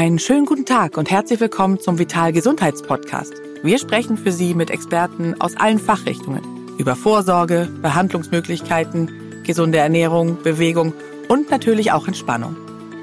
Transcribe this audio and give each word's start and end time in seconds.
Einen 0.00 0.18
schönen 0.18 0.46
guten 0.46 0.64
Tag 0.64 0.96
und 0.96 1.10
herzlich 1.10 1.40
willkommen 1.40 1.78
zum 1.78 1.98
Vital 1.98 2.32
Gesundheitspodcast. 2.32 3.34
Wir 3.62 3.78
sprechen 3.78 4.16
für 4.16 4.32
Sie 4.32 4.54
mit 4.54 4.70
Experten 4.70 5.38
aus 5.38 5.58
allen 5.58 5.78
Fachrichtungen 5.78 6.42
über 6.78 6.96
Vorsorge, 6.96 7.68
Behandlungsmöglichkeiten, 7.82 9.42
gesunde 9.44 9.76
Ernährung, 9.76 10.42
Bewegung 10.42 10.94
und 11.28 11.50
natürlich 11.50 11.92
auch 11.92 12.06
Entspannung. 12.06 12.56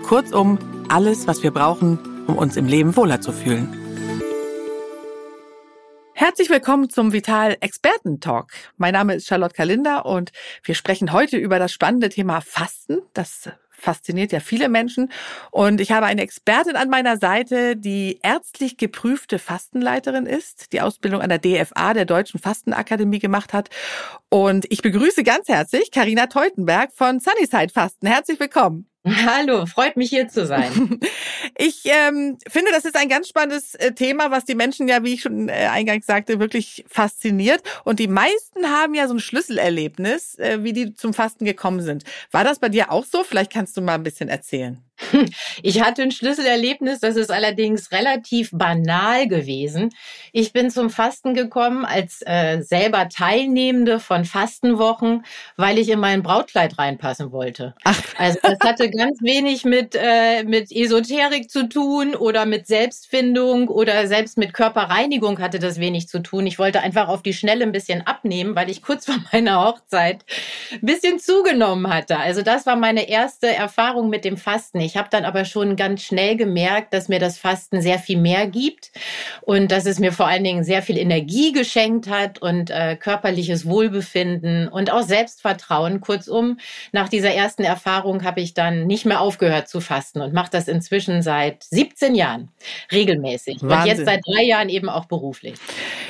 Kurzum, 0.08 0.58
alles, 0.90 1.28
was 1.28 1.44
wir 1.44 1.52
brauchen, 1.52 2.00
um 2.26 2.36
uns 2.36 2.58
im 2.58 2.66
Leben 2.66 2.96
wohler 2.96 3.22
zu 3.22 3.32
fühlen. 3.32 3.78
Herzlich 6.14 6.50
willkommen 6.50 6.90
zum 6.90 7.14
Vital 7.14 7.58
Experten 7.60 8.22
Talk. 8.22 8.50
Mein 8.78 8.94
Name 8.94 9.14
ist 9.14 9.28
Charlotte 9.28 9.54
Kalinder 9.54 10.08
und 10.08 10.32
wir 10.64 10.74
sprechen 10.74 11.14
heute 11.14 11.38
über 11.38 11.60
das 11.60 11.72
spannende 11.72 12.10
Thema 12.10 12.42
Fasten. 12.42 13.04
Das 13.14 13.52
fasziniert 13.78 14.32
ja 14.32 14.40
viele 14.40 14.70
Menschen. 14.70 15.12
Und 15.52 15.80
ich 15.80 15.92
habe 15.92 16.06
eine 16.06 16.22
Expertin 16.22 16.76
an 16.76 16.90
meiner 16.90 17.18
Seite, 17.18 17.76
die 17.76 18.20
ärztlich 18.24 18.78
geprüfte 18.78 19.40
Fastenleiterin 19.40 20.26
ist, 20.26 20.74
die 20.74 20.82
Ausbildung 20.82 21.22
an 21.22 21.30
der 21.30 21.40
DFA, 21.40 21.94
der 21.94 22.06
Deutschen 22.06 22.40
Fastenakademie 22.40 23.20
gemacht 23.20 23.54
hat. 23.54 23.70
Und 24.30 24.66
ich 24.70 24.82
begrüße 24.82 25.24
ganz 25.24 25.48
herzlich 25.48 25.92
Karina 25.92 26.28
Teutenberg 26.28 26.92
von 26.94 27.20
Sunnyside 27.20 27.70
Fasten. 27.74 28.08
Herzlich 28.08 28.40
willkommen. 28.40 28.88
Hallo, 29.08 29.66
freut 29.66 29.98
mich 29.98 30.10
hier 30.10 30.28
zu 30.28 30.46
sein. 30.46 31.00
Ich 31.60 31.86
ähm, 31.86 32.38
finde, 32.48 32.72
das 32.72 32.86
ist 32.86 32.96
ein 32.96 33.10
ganz 33.10 33.28
spannendes 33.30 33.74
äh, 33.76 33.92
Thema, 33.92 34.30
was 34.30 34.46
die 34.46 34.54
Menschen 34.54 34.88
ja, 34.88 35.04
wie 35.04 35.16
ich 35.16 35.22
schon 35.22 35.50
äh, 35.50 35.70
eingangs 35.72 36.06
sagte, 36.06 36.40
wirklich 36.40 36.86
fasziniert. 36.88 37.64
Und 37.84 37.98
die 37.98 38.08
meisten 38.08 38.68
haben 38.68 38.94
ja 38.94 39.08
so 39.08 39.16
ein 39.16 39.20
Schlüsselerlebnis, 39.20 40.38
äh, 40.38 40.64
wie 40.64 40.74
die 40.74 40.94
zum 40.94 41.16
Fasten 41.16 41.46
gekommen 41.46 41.82
sind. 41.82 42.04
War 42.30 42.44
das 42.44 42.60
bei 42.60 42.70
dir 42.70 42.92
auch 42.92 43.06
so? 43.06 43.24
Vielleicht 43.24 43.52
kannst 43.52 43.76
du 43.76 43.82
mal 43.82 43.96
ein 43.96 44.04
bisschen 44.04 44.30
erzählen. 44.30 44.87
Ich 45.64 45.82
hatte 45.82 46.04
ein 46.04 46.12
Schlüsselerlebnis, 46.12 47.00
das 47.00 47.16
ist 47.16 47.32
allerdings 47.32 47.92
relativ 47.92 48.50
banal 48.52 49.28
gewesen. 49.28 49.94
Ich 50.32 50.54
bin 50.54 50.70
zum 50.70 50.90
Fasten 50.90 51.34
gekommen 51.34 51.86
als 51.86 52.22
äh, 52.26 52.62
selber 52.62 53.10
Teilnehmende 53.10 54.00
von 54.00 54.26
Fastenwochen, 54.26 55.26
weil 55.56 55.78
ich 55.78 55.90
in 55.90 56.00
mein 56.00 56.24
Brautkleid 56.24 56.78
reinpassen 56.78 57.32
wollte. 57.32 57.76
Ach. 57.84 58.02
Also 58.18 58.40
das 58.42 58.60
hatte 58.62 58.90
ganz 58.90 59.22
wenig 59.22 59.66
mit, 59.66 59.96
äh, 59.96 60.44
mit 60.44 60.72
Esoterik 60.72 61.50
zu 61.50 61.68
tun 61.70 62.16
oder 62.16 62.46
mit 62.46 62.68
Selbstfindung 62.68 63.68
oder 63.68 64.08
selbst 64.08 64.38
mit 64.38 64.54
Körperreinigung 64.54 65.40
hatte 65.40 65.60
das 65.60 65.80
wenig 65.80 66.08
zu 66.08 66.20
tun. 66.20 66.48
Ich 66.48 66.60
wollte 66.60 66.82
einfach 66.82 67.08
auf 67.08 67.22
die 67.22 67.34
Schnelle 67.34 67.64
ein 67.64 67.72
bisschen 67.72 68.06
abnehmen, 68.06 68.56
weil 68.56 68.70
ich 68.70 68.82
kurz 68.82 69.06
vor 69.06 69.18
meiner 69.32 69.64
Hochzeit 69.64 70.26
ein 70.72 70.82
bisschen 70.82 71.20
zugenommen 71.20 71.94
hatte. 71.94 72.18
Also 72.18 72.42
das 72.42 72.66
war 72.66 72.76
meine 72.76 73.10
erste 73.10 73.48
Erfahrung 73.48 74.10
mit 74.10 74.26
dem 74.26 74.38
Fasten. 74.38 74.80
Ich 74.88 74.96
habe 74.96 75.10
dann 75.12 75.26
aber 75.26 75.44
schon 75.44 75.76
ganz 75.76 76.02
schnell 76.02 76.38
gemerkt, 76.38 76.94
dass 76.94 77.10
mir 77.10 77.20
das 77.20 77.38
Fasten 77.38 77.82
sehr 77.82 78.00
viel 78.00 78.18
mehr 78.18 78.48
gibt 78.48 78.92
und 79.42 79.70
dass 79.70 79.86
es 79.86 80.00
mir 80.00 80.14
vor 80.14 80.28
allen 80.28 80.46
Dingen 80.46 80.64
sehr 80.64 80.82
viel 80.82 80.98
Energie 80.98 81.52
geschenkt 81.52 82.10
hat 82.10 82.42
und 82.42 82.70
äh, 82.70 82.96
körperliches 82.96 83.68
Wohlbefinden 83.68 84.70
und 84.70 84.92
auch 84.92 85.04
Selbstvertrauen. 85.04 86.00
Kurzum, 86.00 86.58
nach 86.94 87.10
dieser 87.10 87.32
ersten 87.32 87.64
Erfahrung 87.64 88.24
habe 88.24 88.40
ich 88.40 88.54
dann 88.54 88.88
nicht 88.88 89.06
mehr 89.06 89.20
aufgehört 89.20 89.68
zu 89.68 89.82
fasten 89.82 90.22
und 90.22 90.34
mache 90.34 90.52
das 90.52 90.70
inzwischen 90.70 91.22
seit 91.22 91.64
17 91.66 92.16
Jahren 92.16 92.48
regelmäßig 92.92 93.58
Wahnsinn. 93.62 93.78
und 93.78 93.86
jetzt 93.86 94.06
seit 94.06 94.22
drei 94.26 94.44
Jahren 94.44 94.70
eben 94.70 94.88
auch 94.88 95.06
beruflich. 95.06 95.56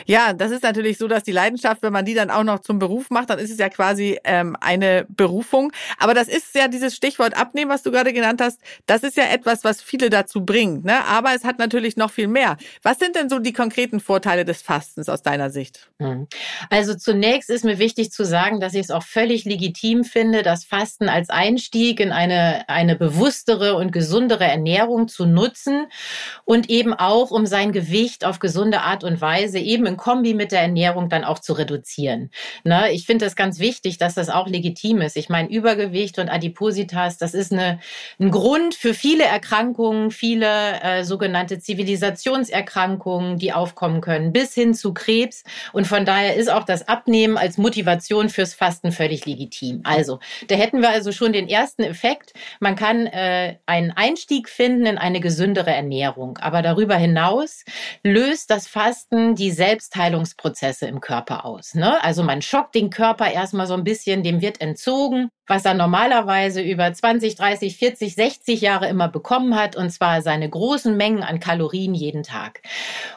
Ja, 0.06 0.34
das 0.34 0.52
ist 0.52 0.64
natürlich 0.64 0.98
so, 1.00 1.08
dass 1.08 1.24
die 1.24 1.32
Leidenschaft, 1.32 1.82
wenn 1.82 1.94
man 1.94 2.06
die 2.06 2.14
dann 2.14 2.30
auch 2.30 2.44
noch 2.44 2.60
zum 2.60 2.78
Beruf 2.78 3.10
macht, 3.10 3.32
dann 3.32 3.40
ist 3.40 3.50
es 3.50 3.58
ja 3.58 3.70
quasi 3.70 4.20
ähm, 4.24 4.56
eine 4.62 5.06
Berufung. 5.10 5.72
Aber 5.98 6.14
das 6.14 6.28
ist 6.28 6.56
ja 6.56 6.68
dieses 6.68 6.96
Stichwort 6.96 7.36
abnehmen, 7.36 7.72
was 7.72 7.84
du 7.84 7.92
gerade 7.92 8.14
genannt 8.14 8.42
hast. 8.42 8.62
Das 8.86 9.04
ist 9.04 9.18
ja 9.18 9.26
etwas, 9.26 9.64
was 9.64 9.82
viele 9.82 10.10
dazu 10.10 10.46
bringt. 10.46 10.86
Ne? 10.86 11.06
Aber 11.06 11.34
es 11.36 11.44
hat 11.44 11.60
natürlich 11.60 11.98
noch 11.98 12.12
viel 12.12 12.28
mehr. 12.28 12.58
Was 12.84 13.00
sind 13.00 13.16
denn 13.16 13.30
so 13.30 13.40
die 13.40 13.54
konkreten 13.54 14.00
Vorteile 14.00 14.46
des 14.46 14.62
Fastens 14.62 15.10
aus 15.10 15.22
deiner 15.22 15.50
Sicht? 15.50 15.90
Hm. 16.00 16.28
Also 16.70 16.96
zunächst 16.96 17.50
ist 17.50 17.66
mir 17.66 17.80
wichtig 17.80 18.12
zu 18.12 18.26
sagen, 18.26 18.60
dass 18.60 18.74
ich 18.74 18.82
es 18.82 18.92
auch 18.92 19.04
völlig 19.04 19.46
legitim 19.46 20.04
finde, 20.04 20.44
das 20.44 20.66
Fasten 20.66 21.10
als 21.10 21.30
Einstieg 21.30 22.00
in 22.00 22.12
eine, 22.12 22.68
eine 22.68 22.96
bewusstere 22.96 23.76
und 23.76 23.92
gesundere 23.92 24.46
Ernährung 24.46 25.08
zu 25.08 25.26
nutzen 25.26 25.88
und 26.46 26.70
eben 26.70 26.94
auch, 26.94 27.32
um 27.32 27.46
sein 27.46 27.72
Gewicht 27.72 28.26
auf 28.26 28.40
gesunde 28.40 28.82
Art 28.82 29.04
und 29.04 29.22
Weise 29.22 29.60
eben 29.60 29.86
in 29.86 29.98
Kombi 29.98 30.34
mit 30.34 30.52
der 30.52 30.62
Ernährung 30.62 31.10
dann 31.10 31.24
auch 31.24 31.40
zu 31.40 31.54
reduzieren. 31.54 32.32
Ne? 32.64 32.92
Ich 32.92 33.06
finde 33.06 33.26
es 33.26 33.36
ganz 33.36 33.60
wichtig, 33.60 33.98
dass 33.98 34.16
das 34.16 34.30
auch 34.30 34.48
legitim 34.48 35.02
ist. 35.02 35.18
Ich 35.18 35.30
meine, 35.30 35.50
Übergewicht 35.50 36.20
und 36.20 36.30
Adipositas, 36.30 37.18
das 37.18 37.34
ist 37.34 37.52
eine, 37.52 37.80
ein 38.20 38.32
Grund, 38.32 38.57
Grund 38.58 38.74
für 38.74 38.96
viele 38.96 39.24
Erkrankungen, 39.24 40.10
viele 40.10 40.82
äh, 40.82 41.04
sogenannte 41.04 41.60
Zivilisationserkrankungen, 41.60 43.38
die 43.38 43.54
aufkommen 43.54 44.02
können, 44.02 44.34
bis 44.34 44.56
hin 44.56 44.74
zu 44.74 44.96
Krebs. 44.96 45.44
Und 45.74 45.86
von 45.86 46.06
daher 46.06 46.36
ist 46.36 46.52
auch 46.52 46.64
das 46.64 46.88
Abnehmen 46.88 47.38
als 47.38 47.60
Motivation 47.60 48.30
fürs 48.30 48.56
Fasten 48.56 48.92
völlig 48.92 49.28
legitim. 49.28 49.82
Also, 49.84 50.20
da 50.48 50.56
hätten 50.56 50.82
wir 50.82 50.90
also 50.90 51.12
schon 51.12 51.34
den 51.34 51.48
ersten 51.48 51.84
Effekt. 51.84 52.34
Man 52.60 52.76
kann 52.76 53.06
äh, 53.06 53.58
einen 53.68 53.92
Einstieg 53.92 54.50
finden 54.50 54.88
in 54.88 54.98
eine 54.98 55.20
gesündere 55.20 55.72
Ernährung. 55.72 56.40
Aber 56.40 56.64
darüber 56.64 56.96
hinaus 56.96 57.64
löst 58.04 58.50
das 58.50 58.68
Fasten 58.68 59.36
die 59.36 59.52
Selbstheilungsprozesse 59.52 60.88
im 60.88 61.00
Körper 61.00 61.46
aus. 61.46 61.76
Ne? 61.76 62.04
Also 62.04 62.24
man 62.24 62.42
schockt 62.42 62.74
den 62.74 62.90
Körper 62.90 63.32
erstmal 63.32 63.68
so 63.68 63.76
ein 63.76 63.84
bisschen, 63.84 64.24
dem 64.24 64.42
wird 64.42 64.62
entzogen 64.62 65.30
was 65.48 65.66
er 65.66 65.74
normalerweise 65.74 66.62
über 66.62 66.94
20, 66.94 67.36
30, 67.36 67.78
40, 67.78 68.16
60 68.16 68.62
Jahre 68.62 68.88
immer 68.88 69.08
bekommen 69.08 69.56
hat, 69.56 69.76
und 69.76 69.90
zwar 69.90 70.22
seine 70.22 70.50
großen 70.50 70.96
Mengen 70.96 71.24
an 71.24 71.40
Kalorien 71.40 71.96
jeden 71.96 72.24
Tag. 72.24 72.62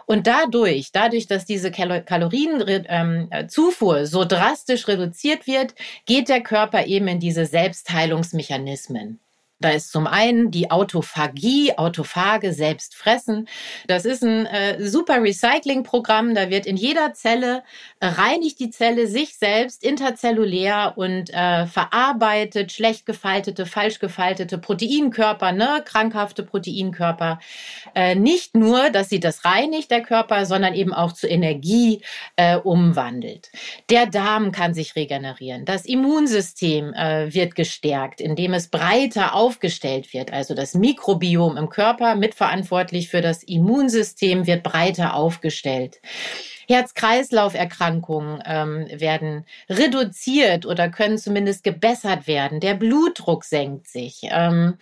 Und 0.06 0.26
dadurch, 0.26 0.92
dadurch, 0.92 1.26
dass 1.26 1.44
diese 1.44 1.70
Kalorienzufuhr 1.70 3.98
ähm, 3.98 4.06
so 4.06 4.24
drastisch 4.24 4.88
reduziert 4.88 5.46
wird, 5.46 5.74
geht 6.06 6.28
der 6.28 6.42
Körper 6.42 6.86
eben 6.86 7.08
in 7.08 7.20
diese 7.20 7.46
Selbstheilungsmechanismen. 7.46 9.20
Da 9.60 9.71
ist 9.71 9.93
zum 9.93 10.06
einen 10.06 10.50
die 10.50 10.71
Autophagie, 10.71 11.76
Autophage, 11.76 12.54
selbst 12.54 12.94
fressen. 12.94 13.47
Das 13.87 14.06
ist 14.06 14.22
ein 14.25 14.47
äh, 14.47 14.88
super 14.88 15.22
Recycling-Programm. 15.22 16.34
Da 16.34 16.48
wird 16.48 16.65
in 16.65 16.78
jeder 16.78 17.12
Zelle 17.12 17.62
äh, 18.00 18.06
reinigt 18.06 18.59
die 18.59 18.71
Zelle 18.71 19.06
sich 19.06 19.37
selbst 19.37 19.84
interzellulär 19.84 20.94
und 20.97 21.28
äh, 21.34 21.66
verarbeitet 21.66 22.72
schlecht 22.72 23.04
gefaltete, 23.04 23.66
falsch 23.66 23.98
gefaltete 23.98 24.56
Proteinkörper, 24.56 25.53
ne, 25.53 25.82
krankhafte 25.84 26.42
Proteinkörper. 26.42 27.38
Äh, 27.94 28.15
nicht 28.15 28.56
nur, 28.56 28.88
dass 28.88 29.10
sie 29.10 29.21
das 29.21 29.44
reinigt, 29.44 29.91
der 29.91 30.03
Körper, 30.03 30.47
sondern 30.47 30.72
eben 30.72 30.94
auch 30.94 31.12
zu 31.12 31.28
Energie 31.28 32.00
äh, 32.37 32.56
umwandelt. 32.56 33.50
Der 33.91 34.06
Darm 34.06 34.53
kann 34.53 34.72
sich 34.72 34.97
regenerieren. 34.97 35.66
Das 35.66 35.84
Immunsystem 35.84 36.92
wird 36.92 37.54
gestärkt, 37.54 38.21
indem 38.21 38.54
es 38.54 38.69
breiter 38.69 39.34
auf 39.34 39.50
aufgestellt 39.50 40.15
wird. 40.15 40.33
Also 40.33 40.55
das 40.55 40.75
Mikrobiom 40.75 41.56
im 41.56 41.69
Körper 41.69 42.15
mitverantwortlich 42.15 43.09
für 43.09 43.21
das 43.21 43.43
Immunsystem 43.43 44.47
wird 44.47 44.62
breiter 44.62 45.15
aufgestellt. 45.15 46.00
Herz-Kreislauf-Erkrankungen 46.69 48.43
ähm, 48.47 48.87
werden 48.93 49.44
reduziert 49.69 50.66
oder 50.66 50.89
können 50.89 51.19
zumindest 51.19 51.65
gebessert 51.65 52.28
werden. 52.28 52.60
Der 52.60 52.75
Blutdruck 52.75 53.43
senkt 53.44 53.89
sich. 53.89 54.21
Ähm, 54.31 54.78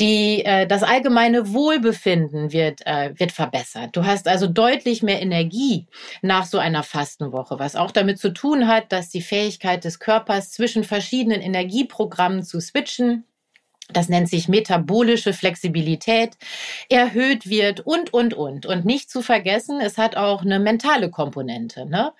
die, 0.00 0.44
äh, 0.44 0.66
das 0.66 0.82
allgemeine 0.82 1.52
Wohlbefinden 1.52 2.52
wird, 2.52 2.84
äh, 2.84 3.12
wird 3.16 3.30
verbessert. 3.30 3.94
Du 3.94 4.04
hast 4.04 4.26
also 4.26 4.48
deutlich 4.48 5.04
mehr 5.04 5.22
Energie 5.22 5.86
nach 6.20 6.46
so 6.46 6.58
einer 6.58 6.82
Fastenwoche, 6.82 7.60
was 7.60 7.76
auch 7.76 7.92
damit 7.92 8.18
zu 8.18 8.32
tun 8.32 8.66
hat, 8.66 8.90
dass 8.90 9.10
die 9.10 9.22
Fähigkeit 9.22 9.84
des 9.84 10.00
Körpers 10.00 10.50
zwischen 10.50 10.82
verschiedenen 10.82 11.42
Energieprogrammen 11.42 12.42
zu 12.42 12.60
switchen 12.60 13.24
das 13.92 14.08
nennt 14.08 14.28
sich 14.28 14.48
metabolische 14.48 15.32
Flexibilität, 15.32 16.36
erhöht 16.88 17.48
wird 17.48 17.80
und, 17.80 18.12
und, 18.12 18.34
und. 18.34 18.66
Und 18.66 18.84
nicht 18.84 19.10
zu 19.10 19.22
vergessen, 19.22 19.80
es 19.80 19.98
hat 19.98 20.16
auch 20.16 20.42
eine 20.42 20.58
mentale 20.58 21.10
Komponente. 21.10 21.86
Ne? 21.86 22.12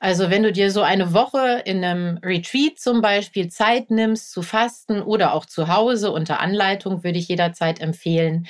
Also 0.00 0.30
wenn 0.30 0.42
du 0.42 0.52
dir 0.52 0.70
so 0.70 0.82
eine 0.82 1.12
Woche 1.12 1.62
in 1.64 1.84
einem 1.84 2.18
Retreat 2.18 2.78
zum 2.78 3.00
Beispiel 3.00 3.48
Zeit 3.48 3.90
nimmst 3.90 4.32
zu 4.32 4.42
fasten 4.42 5.02
oder 5.02 5.34
auch 5.34 5.46
zu 5.46 5.68
Hause 5.68 6.10
unter 6.10 6.40
Anleitung, 6.40 7.04
würde 7.04 7.18
ich 7.18 7.28
jederzeit 7.28 7.80
empfehlen, 7.80 8.46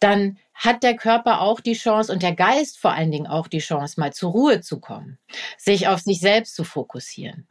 dann 0.00 0.38
hat 0.56 0.82
der 0.82 0.96
Körper 0.96 1.42
auch 1.42 1.60
die 1.60 1.74
Chance 1.74 2.12
und 2.12 2.22
der 2.22 2.34
Geist 2.34 2.78
vor 2.78 2.92
allen 2.92 3.10
Dingen 3.10 3.26
auch 3.26 3.46
die 3.46 3.58
Chance, 3.58 4.00
mal 4.00 4.12
zur 4.12 4.32
Ruhe 4.32 4.60
zu 4.62 4.80
kommen, 4.80 5.18
sich 5.58 5.86
auf 5.86 6.00
sich 6.00 6.20
selbst 6.20 6.54
zu 6.54 6.64
fokussieren. 6.64 7.46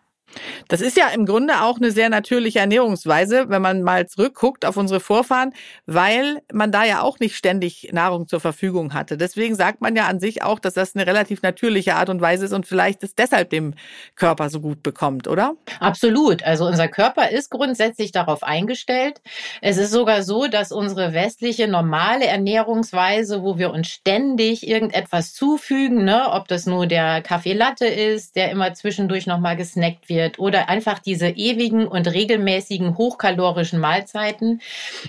Das 0.67 0.81
ist 0.81 0.97
ja 0.97 1.07
im 1.09 1.25
Grunde 1.25 1.61
auch 1.61 1.77
eine 1.77 1.91
sehr 1.91 2.09
natürliche 2.09 2.59
Ernährungsweise, 2.59 3.49
wenn 3.49 3.61
man 3.61 3.83
mal 3.83 4.07
zurückguckt 4.07 4.65
auf 4.65 4.77
unsere 4.77 4.99
Vorfahren, 4.99 5.53
weil 5.85 6.41
man 6.51 6.71
da 6.71 6.83
ja 6.83 7.01
auch 7.01 7.19
nicht 7.19 7.35
ständig 7.35 7.89
Nahrung 7.91 8.27
zur 8.27 8.39
Verfügung 8.39 8.93
hatte. 8.93 9.17
Deswegen 9.17 9.55
sagt 9.55 9.81
man 9.81 9.95
ja 9.95 10.07
an 10.07 10.19
sich 10.19 10.43
auch, 10.43 10.59
dass 10.59 10.73
das 10.73 10.95
eine 10.95 11.05
relativ 11.05 11.41
natürliche 11.41 11.95
Art 11.95 12.09
und 12.09 12.21
Weise 12.21 12.45
ist 12.45 12.53
und 12.53 12.65
vielleicht 12.65 13.03
es 13.03 13.15
deshalb 13.15 13.49
dem 13.51 13.75
Körper 14.15 14.49
so 14.49 14.59
gut 14.59 14.83
bekommt, 14.83 15.27
oder? 15.27 15.55
Absolut. 15.79 16.43
Also 16.43 16.65
unser 16.65 16.87
Körper 16.87 17.29
ist 17.29 17.51
grundsätzlich 17.51 18.11
darauf 18.11 18.43
eingestellt. 18.43 19.21
Es 19.61 19.77
ist 19.77 19.91
sogar 19.91 20.23
so, 20.23 20.47
dass 20.47 20.71
unsere 20.71 21.13
westliche 21.13 21.67
normale 21.67 22.25
Ernährungsweise, 22.25 23.43
wo 23.43 23.57
wir 23.57 23.71
uns 23.71 23.87
ständig 23.87 24.67
irgendetwas 24.67 25.33
zufügen, 25.33 26.03
ne, 26.03 26.31
ob 26.31 26.47
das 26.47 26.65
nur 26.65 26.87
der 26.87 27.21
Kaffee 27.21 27.53
Latte 27.53 27.85
ist, 27.85 28.35
der 28.35 28.51
immer 28.51 28.73
zwischendurch 28.73 29.27
nochmal 29.27 29.55
gesnackt 29.55 30.09
wird, 30.09 30.14
wird 30.15 30.39
oder 30.39 30.69
einfach 30.69 30.99
diese 30.99 31.27
ewigen 31.27 31.85
und 31.87 32.07
regelmäßigen 32.07 32.97
hochkalorischen 32.97 33.79
Mahlzeiten, 33.79 34.61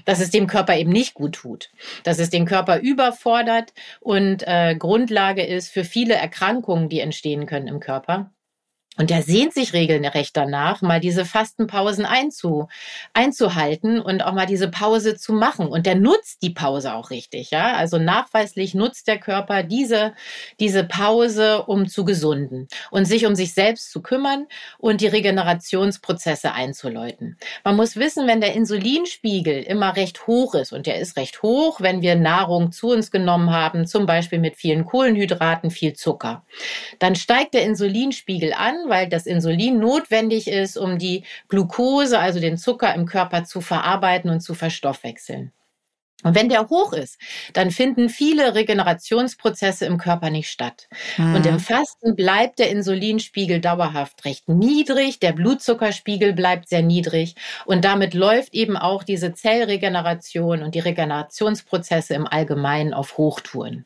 dass 0.04 0.20
es 0.20 0.30
dem 0.30 0.46
Körper 0.46 0.76
eben 0.76 0.90
nicht 0.90 1.14
gut 1.14 1.36
tut, 1.36 1.70
dass 2.02 2.18
es 2.18 2.30
den 2.30 2.44
Körper 2.44 2.80
überfordert 2.80 3.72
und 4.00 4.42
äh, 4.46 4.74
Grundlage 4.76 5.44
ist 5.44 5.70
für 5.70 5.84
viele 5.84 6.14
Erkrankungen, 6.14 6.88
die 6.88 7.00
entstehen 7.00 7.46
können 7.46 7.68
im 7.68 7.80
Körper. 7.80 8.30
Und 8.98 9.10
der 9.10 9.22
sehnt 9.22 9.52
sich 9.52 9.72
regelrecht 9.72 10.36
danach, 10.36 10.82
mal 10.82 11.00
diese 11.00 11.24
Fastenpausen 11.24 12.06
einzu, 12.06 12.68
einzuhalten 13.12 14.00
und 14.00 14.22
auch 14.22 14.32
mal 14.32 14.46
diese 14.46 14.68
Pause 14.68 15.16
zu 15.16 15.32
machen. 15.32 15.68
Und 15.68 15.86
der 15.86 15.96
nutzt 15.96 16.42
die 16.42 16.50
Pause 16.50 16.94
auch 16.94 17.10
richtig, 17.10 17.50
ja. 17.50 17.74
Also 17.74 17.98
nachweislich 17.98 18.74
nutzt 18.74 19.06
der 19.06 19.18
Körper 19.18 19.62
diese, 19.62 20.14
diese 20.60 20.84
Pause, 20.84 21.64
um 21.64 21.88
zu 21.88 22.04
gesunden 22.04 22.68
und 22.90 23.04
sich 23.04 23.26
um 23.26 23.34
sich 23.34 23.52
selbst 23.52 23.90
zu 23.90 24.00
kümmern 24.00 24.46
und 24.78 25.00
die 25.00 25.06
Regenerationsprozesse 25.06 26.52
einzuläuten. 26.52 27.36
Man 27.64 27.76
muss 27.76 27.96
wissen, 27.96 28.26
wenn 28.26 28.40
der 28.40 28.54
Insulinspiegel 28.54 29.62
immer 29.62 29.96
recht 29.96 30.26
hoch 30.26 30.54
ist 30.54 30.72
und 30.72 30.86
der 30.86 30.98
ist 30.98 31.16
recht 31.16 31.42
hoch, 31.42 31.80
wenn 31.80 32.00
wir 32.00 32.16
Nahrung 32.16 32.72
zu 32.72 32.88
uns 32.88 33.10
genommen 33.10 33.50
haben, 33.50 33.86
zum 33.86 34.06
Beispiel 34.06 34.38
mit 34.38 34.56
vielen 34.56 34.86
Kohlenhydraten, 34.86 35.70
viel 35.70 35.92
Zucker, 35.92 36.44
dann 36.98 37.14
steigt 37.14 37.54
der 37.54 37.62
Insulinspiegel 37.62 38.54
an, 38.54 38.85
weil 38.88 39.08
das 39.08 39.26
Insulin 39.26 39.78
notwendig 39.78 40.48
ist, 40.48 40.76
um 40.76 40.98
die 40.98 41.24
Glucose, 41.48 42.18
also 42.18 42.40
den 42.40 42.58
Zucker 42.58 42.94
im 42.94 43.06
Körper 43.06 43.44
zu 43.44 43.60
verarbeiten 43.60 44.30
und 44.30 44.40
zu 44.40 44.54
verstoffwechseln. 44.54 45.52
Und 46.22 46.34
wenn 46.34 46.48
der 46.48 46.68
hoch 46.68 46.92
ist, 46.92 47.20
dann 47.52 47.70
finden 47.70 48.08
viele 48.08 48.54
Regenerationsprozesse 48.54 49.84
im 49.84 49.98
Körper 49.98 50.30
nicht 50.30 50.50
statt. 50.50 50.88
Mhm. 51.18 51.34
Und 51.34 51.46
im 51.46 51.60
Fasten 51.60 52.16
bleibt 52.16 52.58
der 52.58 52.70
Insulinspiegel 52.70 53.60
dauerhaft 53.60 54.24
recht 54.24 54.48
niedrig, 54.48 55.20
der 55.20 55.32
Blutzuckerspiegel 55.32 56.32
bleibt 56.32 56.68
sehr 56.68 56.82
niedrig 56.82 57.34
und 57.66 57.84
damit 57.84 58.14
läuft 58.14 58.54
eben 58.54 58.76
auch 58.76 59.02
diese 59.02 59.34
Zellregeneration 59.34 60.62
und 60.62 60.74
die 60.74 60.80
Regenerationsprozesse 60.80 62.14
im 62.14 62.26
Allgemeinen 62.26 62.94
auf 62.94 63.18
Hochtouren. 63.18 63.84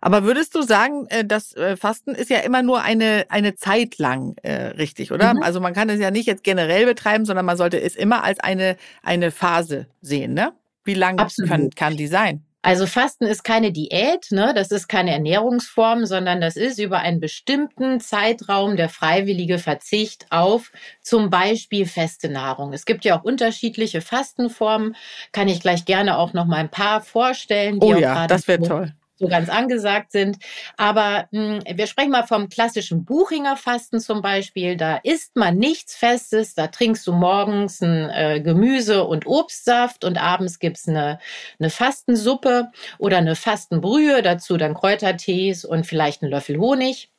Aber 0.00 0.24
würdest 0.24 0.54
du 0.54 0.62
sagen, 0.62 1.06
äh, 1.08 1.24
das 1.24 1.54
äh, 1.54 1.76
Fasten 1.76 2.14
ist 2.14 2.28
ja 2.28 2.38
immer 2.38 2.62
nur 2.62 2.82
eine, 2.82 3.26
eine 3.28 3.54
Zeit 3.54 3.98
lang 3.98 4.34
äh, 4.42 4.52
richtig, 4.52 5.12
oder? 5.12 5.34
Mhm. 5.34 5.42
Also 5.42 5.60
man 5.60 5.74
kann 5.74 5.88
es 5.90 6.00
ja 6.00 6.10
nicht 6.10 6.26
jetzt 6.26 6.44
generell 6.44 6.86
betreiben, 6.86 7.24
sondern 7.24 7.46
man 7.46 7.56
sollte 7.56 7.80
es 7.80 7.94
immer 7.94 8.24
als 8.24 8.40
eine, 8.40 8.76
eine 9.02 9.30
Phase 9.30 9.86
sehen, 10.00 10.34
ne? 10.34 10.52
Wie 10.84 10.94
lang 10.94 11.16
kann, 11.46 11.70
kann 11.70 11.96
die 11.96 12.08
sein? 12.08 12.44
Also 12.64 12.86
Fasten 12.86 13.24
ist 13.24 13.42
keine 13.42 13.72
Diät, 13.72 14.30
ne? 14.30 14.52
das 14.54 14.70
ist 14.70 14.86
keine 14.88 15.10
Ernährungsform, 15.10 16.06
sondern 16.06 16.40
das 16.40 16.54
ist 16.54 16.78
über 16.78 17.00
einen 17.00 17.18
bestimmten 17.18 17.98
Zeitraum 17.98 18.76
der 18.76 18.88
freiwillige 18.88 19.58
Verzicht 19.58 20.26
auf 20.30 20.70
zum 21.00 21.28
Beispiel 21.28 21.86
feste 21.86 22.28
Nahrung. 22.28 22.72
Es 22.72 22.84
gibt 22.84 23.04
ja 23.04 23.18
auch 23.18 23.24
unterschiedliche 23.24 24.00
Fastenformen, 24.00 24.94
kann 25.32 25.48
ich 25.48 25.60
gleich 25.60 25.84
gerne 25.84 26.18
auch 26.18 26.34
noch 26.34 26.46
mal 26.46 26.58
ein 26.58 26.70
paar 26.70 27.00
vorstellen. 27.00 27.78
Oh 27.80 27.94
ja, 27.94 28.28
das 28.28 28.46
wäre 28.46 28.62
toll 28.62 28.92
so 29.22 29.28
ganz 29.28 29.48
angesagt 29.48 30.12
sind. 30.12 30.38
Aber 30.76 31.28
mh, 31.30 31.60
hm, 31.64 31.78
wir 31.78 31.86
sprechen 31.86 32.10
mal 32.10 32.26
vom 32.26 32.48
klassischen 32.48 33.04
Buchinger 33.04 33.56
Fasten 33.56 34.00
zum 34.00 34.20
Beispiel. 34.20 34.76
Da 34.76 34.96
isst 34.96 35.36
man 35.36 35.56
nichts 35.56 35.94
Festes, 35.96 36.54
da 36.54 36.66
trinkst 36.66 37.06
du 37.06 37.12
morgens 37.12 37.80
ein 37.80 38.10
äh, 38.10 38.40
Gemüse- 38.40 39.04
und 39.04 39.26
Obstsaft 39.26 40.04
und 40.04 40.18
abends 40.20 40.58
gibt's 40.58 40.88
eine, 40.88 41.18
eine 41.58 41.70
Fastensuppe 41.70 42.70
oder 42.98 43.18
eine 43.18 43.36
Fastenbrühe, 43.36 44.22
dazu 44.22 44.56
dann 44.56 44.74
Kräutertees 44.74 45.64
und 45.64 45.86
vielleicht 45.86 46.22
einen 46.22 46.32
Löffel 46.32 46.58
Honig. 46.58 47.10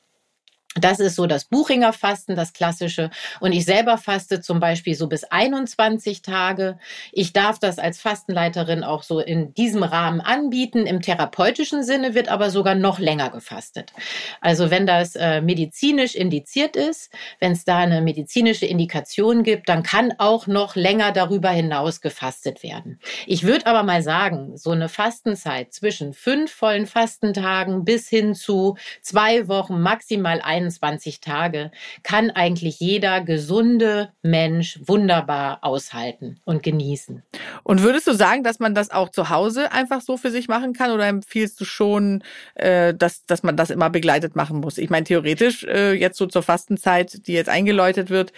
Das 0.75 0.99
ist 0.99 1.15
so 1.15 1.27
das 1.27 1.45
Buchinger 1.45 1.93
Fasten, 1.93 2.35
das 2.35 2.53
klassische. 2.53 3.11
Und 3.39 3.51
ich 3.51 3.65
selber 3.65 3.97
faste 3.97 4.41
zum 4.41 4.59
Beispiel 4.59 4.95
so 4.95 5.07
bis 5.07 5.23
21 5.23 6.21
Tage. 6.21 6.79
Ich 7.11 7.31
darf 7.33 7.59
das 7.59 7.77
als 7.77 7.99
Fastenleiterin 7.99 8.83
auch 8.83 9.03
so 9.03 9.19
in 9.19 9.53
diesem 9.53 9.83
Rahmen 9.83 10.19
anbieten. 10.19 10.85
Im 10.85 11.01
therapeutischen 11.01 11.83
Sinne 11.83 12.15
wird 12.15 12.29
aber 12.29 12.49
sogar 12.49 12.75
noch 12.75 12.97
länger 12.97 13.29
gefastet. 13.29 13.93
Also 14.41 14.71
wenn 14.71 14.87
das 14.87 15.15
äh, 15.15 15.41
medizinisch 15.41 16.15
indiziert 16.15 16.75
ist, 16.75 17.11
wenn 17.39 17.51
es 17.51 17.65
da 17.65 17.79
eine 17.79 18.01
medizinische 18.01 18.65
Indikation 18.65 19.43
gibt, 19.43 19.69
dann 19.69 19.83
kann 19.83 20.13
auch 20.17 20.47
noch 20.47 20.75
länger 20.75 21.11
darüber 21.11 21.49
hinaus 21.49 22.01
gefastet 22.01 22.63
werden. 22.63 22.99
Ich 23.27 23.43
würde 23.43 23.67
aber 23.67 23.83
mal 23.83 24.01
sagen, 24.01 24.57
so 24.57 24.71
eine 24.71 24.89
Fastenzeit 24.89 25.71
zwischen 25.71 26.13
fünf 26.13 26.51
vollen 26.51 26.87
Fastentagen 26.87 27.85
bis 27.85 28.09
hin 28.09 28.33
zu 28.33 28.75
zwei 29.01 29.47
Wochen, 29.47 29.81
maximal 29.81 30.41
ein 30.41 30.62
21 30.63 31.19
Tage 31.19 31.71
kann 32.04 32.31
eigentlich 32.31 32.80
jeder 32.80 33.21
gesunde 33.21 34.12
Mensch 34.21 34.80
wunderbar 34.86 35.60
aushalten 35.62 36.39
und 36.45 36.63
genießen. 36.63 37.24
Und 37.63 37.83
würdest 37.83 38.07
du 38.07 38.13
sagen, 38.13 38.44
dass 38.44 38.60
man 38.60 38.74
das 38.75 38.92
auch 38.92 39.10
zu 39.10 39.30
Hause 39.30 39.71
einfach 39.71 40.01
so 40.01 40.18
für 40.18 40.31
sich 40.31 40.48
machen 40.48 40.74
kann 40.74 40.92
oder 40.92 41.07
empfiehlst 41.07 41.60
du 41.60 41.65
schon, 41.65 42.24
äh, 42.56 42.94
dass, 42.94 43.25
dass 43.25 43.44
man 43.44 43.57
das 43.57 43.69
immer 43.69 43.89
begleitet 43.89 44.36
machen 44.36 44.60
muss? 44.60 44.77
Ich 44.77 44.89
meine, 44.89 45.04
theoretisch, 45.04 45.63
äh, 45.63 45.94
jetzt 45.94 46.18
so 46.18 46.25
zur 46.25 46.44
Fastenzeit, 46.44 47.27
die 47.27 47.33
jetzt 47.33 47.50
eingeläutet 47.50 48.09
wird, 48.09 48.33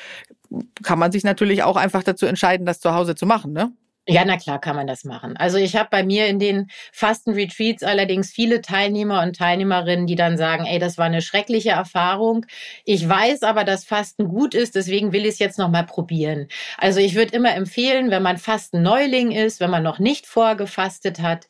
kann 0.84 1.00
man 1.00 1.12
sich 1.12 1.24
natürlich 1.24 1.64
auch 1.64 1.76
einfach 1.76 2.04
dazu 2.04 2.26
entscheiden, 2.26 2.66
das 2.66 2.80
zu 2.80 2.94
Hause 2.94 3.16
zu 3.16 3.26
machen, 3.26 3.54
ne? 3.54 3.72
Ja, 4.08 4.24
na 4.24 4.38
klar 4.38 4.62
kann 4.62 4.76
man 4.76 4.86
das 4.86 5.04
machen. 5.04 5.36
Also 5.36 5.58
ich 5.58 5.76
habe 5.76 5.90
bei 5.90 6.04
mir 6.04 6.28
in 6.28 6.38
den 6.38 6.70
Fastenretreats 6.92 7.82
allerdings 7.82 8.30
viele 8.30 8.62
Teilnehmer 8.62 9.24
und 9.24 9.36
Teilnehmerinnen, 9.36 10.06
die 10.06 10.14
dann 10.16 10.38
sagen, 10.38 10.66
ey, 10.66 10.78
das 10.78 11.00
war 11.00 11.06
eine 11.06 11.24
schreckliche 11.24 11.72
Erfahrung. 11.72 12.46
Ich 12.84 13.08
weiß 13.10 13.42
aber, 13.42 13.64
dass 13.64 13.84
Fasten 13.84 14.28
gut 14.28 14.54
ist, 14.54 14.76
deswegen 14.76 15.12
will 15.12 15.24
ich 15.24 15.34
es 15.34 15.40
jetzt 15.40 15.58
nochmal 15.58 15.88
probieren. 15.88 16.50
Also 16.78 17.00
ich 17.00 17.16
würde 17.16 17.36
immer 17.36 17.56
empfehlen, 17.56 18.12
wenn 18.12 18.22
man 18.22 18.38
Fasten 18.38 18.84
Neuling 18.84 19.32
ist, 19.32 19.60
wenn 19.60 19.72
man 19.72 19.82
noch 19.82 19.98
nicht 19.98 20.28
vorgefastet 20.28 21.20
hat, 21.20 21.48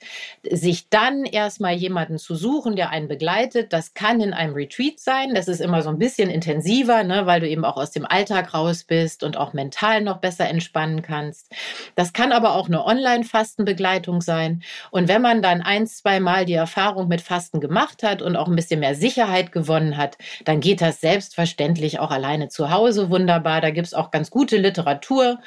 sich 0.49 0.87
dann 0.89 1.25
erstmal 1.25 1.73
jemanden 1.73 2.17
zu 2.17 2.35
suchen, 2.35 2.77
der 2.77 2.89
einen 2.89 3.09
begleitet. 3.09 3.73
Das 3.73 3.93
kann 3.95 4.21
in 4.21 4.33
einem 4.33 4.53
Retreat 4.53 5.01
sein. 5.01 5.35
Das 5.35 5.49
ist 5.49 5.59
immer 5.59 5.81
so 5.81 5.89
ein 5.89 5.99
bisschen 5.99 6.29
intensiver, 6.29 7.03
ne, 7.03 7.25
weil 7.25 7.41
du 7.41 7.49
eben 7.49 7.65
auch 7.65 7.75
aus 7.75 7.91
dem 7.91 8.05
Alltag 8.05 8.53
raus 8.53 8.85
bist 8.85 9.23
und 9.23 9.35
auch 9.35 9.51
mental 9.51 9.99
noch 10.01 10.19
besser 10.19 10.47
entspannen 10.47 11.01
kannst. 11.01 11.51
Das 11.95 12.13
kann 12.13 12.31
aber 12.31 12.44
aber 12.45 12.55
auch 12.55 12.67
eine 12.67 12.85
Online-Fastenbegleitung 12.85 14.21
sein. 14.21 14.61
Und 14.91 15.07
wenn 15.07 15.21
man 15.21 15.41
dann 15.41 15.61
ein, 15.61 15.87
zwei 15.87 16.19
Mal 16.19 16.45
die 16.45 16.53
Erfahrung 16.53 17.07
mit 17.07 17.21
Fasten 17.21 17.59
gemacht 17.59 18.03
hat 18.03 18.21
und 18.21 18.35
auch 18.35 18.47
ein 18.47 18.55
bisschen 18.55 18.79
mehr 18.79 18.93
Sicherheit 18.93 19.51
gewonnen 19.51 19.97
hat, 19.97 20.17
dann 20.45 20.59
geht 20.59 20.79
das 20.79 21.01
selbstverständlich 21.01 21.99
auch 21.99 22.11
alleine 22.11 22.47
zu 22.49 22.69
Hause 22.69 23.09
wunderbar. 23.09 23.61
Da 23.61 23.71
gibt 23.71 23.87
es 23.87 23.95
auch 23.95 24.11
ganz 24.11 24.29
gute 24.29 24.57
Literatur, 24.57 25.39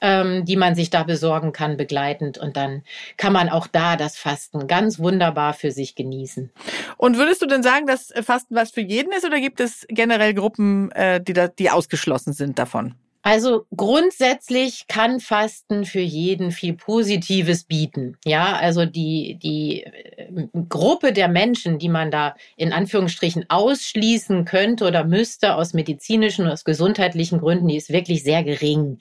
ähm, 0.00 0.46
die 0.46 0.56
man 0.56 0.74
sich 0.74 0.88
da 0.88 1.02
besorgen 1.02 1.52
kann, 1.52 1.76
begleitend. 1.76 2.38
Und 2.38 2.56
dann 2.56 2.82
kann 3.18 3.34
man 3.34 3.50
auch 3.50 3.66
da 3.66 3.96
das 3.96 4.16
Fasten 4.16 4.66
ganz 4.66 4.98
wunderbar 4.98 5.52
für 5.52 5.70
sich 5.70 5.96
genießen. 5.96 6.50
Und 6.96 7.18
würdest 7.18 7.42
du 7.42 7.46
denn 7.46 7.62
sagen, 7.62 7.86
dass 7.86 8.10
Fasten 8.22 8.54
was 8.54 8.70
für 8.70 8.80
jeden 8.80 9.12
ist 9.12 9.26
oder 9.26 9.38
gibt 9.38 9.60
es 9.60 9.84
generell 9.90 10.32
Gruppen, 10.32 10.90
äh, 10.92 11.20
die, 11.20 11.34
da, 11.34 11.48
die 11.48 11.70
ausgeschlossen 11.70 12.32
sind 12.32 12.58
davon? 12.58 12.94
Also 13.22 13.66
grundsätzlich 13.76 14.86
kann 14.86 15.20
Fasten 15.20 15.84
für 15.84 16.00
jeden 16.00 16.52
viel 16.52 16.74
Positives 16.74 17.64
bieten. 17.64 18.16
Ja, 18.24 18.56
also 18.56 18.86
die, 18.86 19.38
die 19.42 19.82
äh, 19.82 20.48
Gruppe 20.68 21.12
der 21.12 21.28
Menschen, 21.28 21.78
die 21.78 21.88
man 21.88 22.10
da 22.10 22.36
in 22.56 22.72
Anführungsstrichen 22.72 23.46
ausschließen 23.48 24.44
könnte 24.44 24.86
oder 24.86 25.04
müsste 25.04 25.56
aus 25.56 25.74
medizinischen 25.74 26.44
oder 26.44 26.52
aus 26.52 26.64
gesundheitlichen 26.64 27.40
Gründen, 27.40 27.68
die 27.68 27.76
ist 27.76 27.92
wirklich 27.92 28.22
sehr 28.22 28.44
gering. 28.44 28.98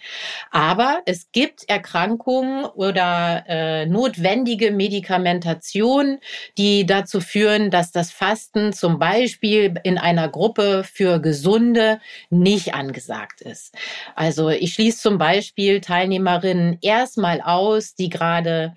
Aber 0.51 1.01
es 1.05 1.31
gibt 1.31 1.69
Erkrankungen 1.69 2.65
oder 2.65 3.43
äh, 3.47 3.85
notwendige 3.85 4.71
Medikamentation, 4.71 6.19
die 6.57 6.85
dazu 6.85 7.21
führen, 7.21 7.69
dass 7.69 7.91
das 7.91 8.11
Fasten 8.11 8.73
zum 8.73 8.97
Beispiel 8.97 9.75
in 9.83 9.97
einer 9.97 10.27
Gruppe 10.27 10.83
für 10.83 11.19
Gesunde 11.19 11.99
nicht 12.29 12.73
angesagt 12.73 13.41
ist. 13.41 13.75
Also 14.15 14.49
ich 14.49 14.73
schließe 14.73 14.99
zum 14.99 15.17
Beispiel 15.17 15.81
Teilnehmerinnen 15.81 16.77
erstmal 16.81 17.41
aus, 17.41 17.95
die 17.95 18.09
gerade 18.09 18.73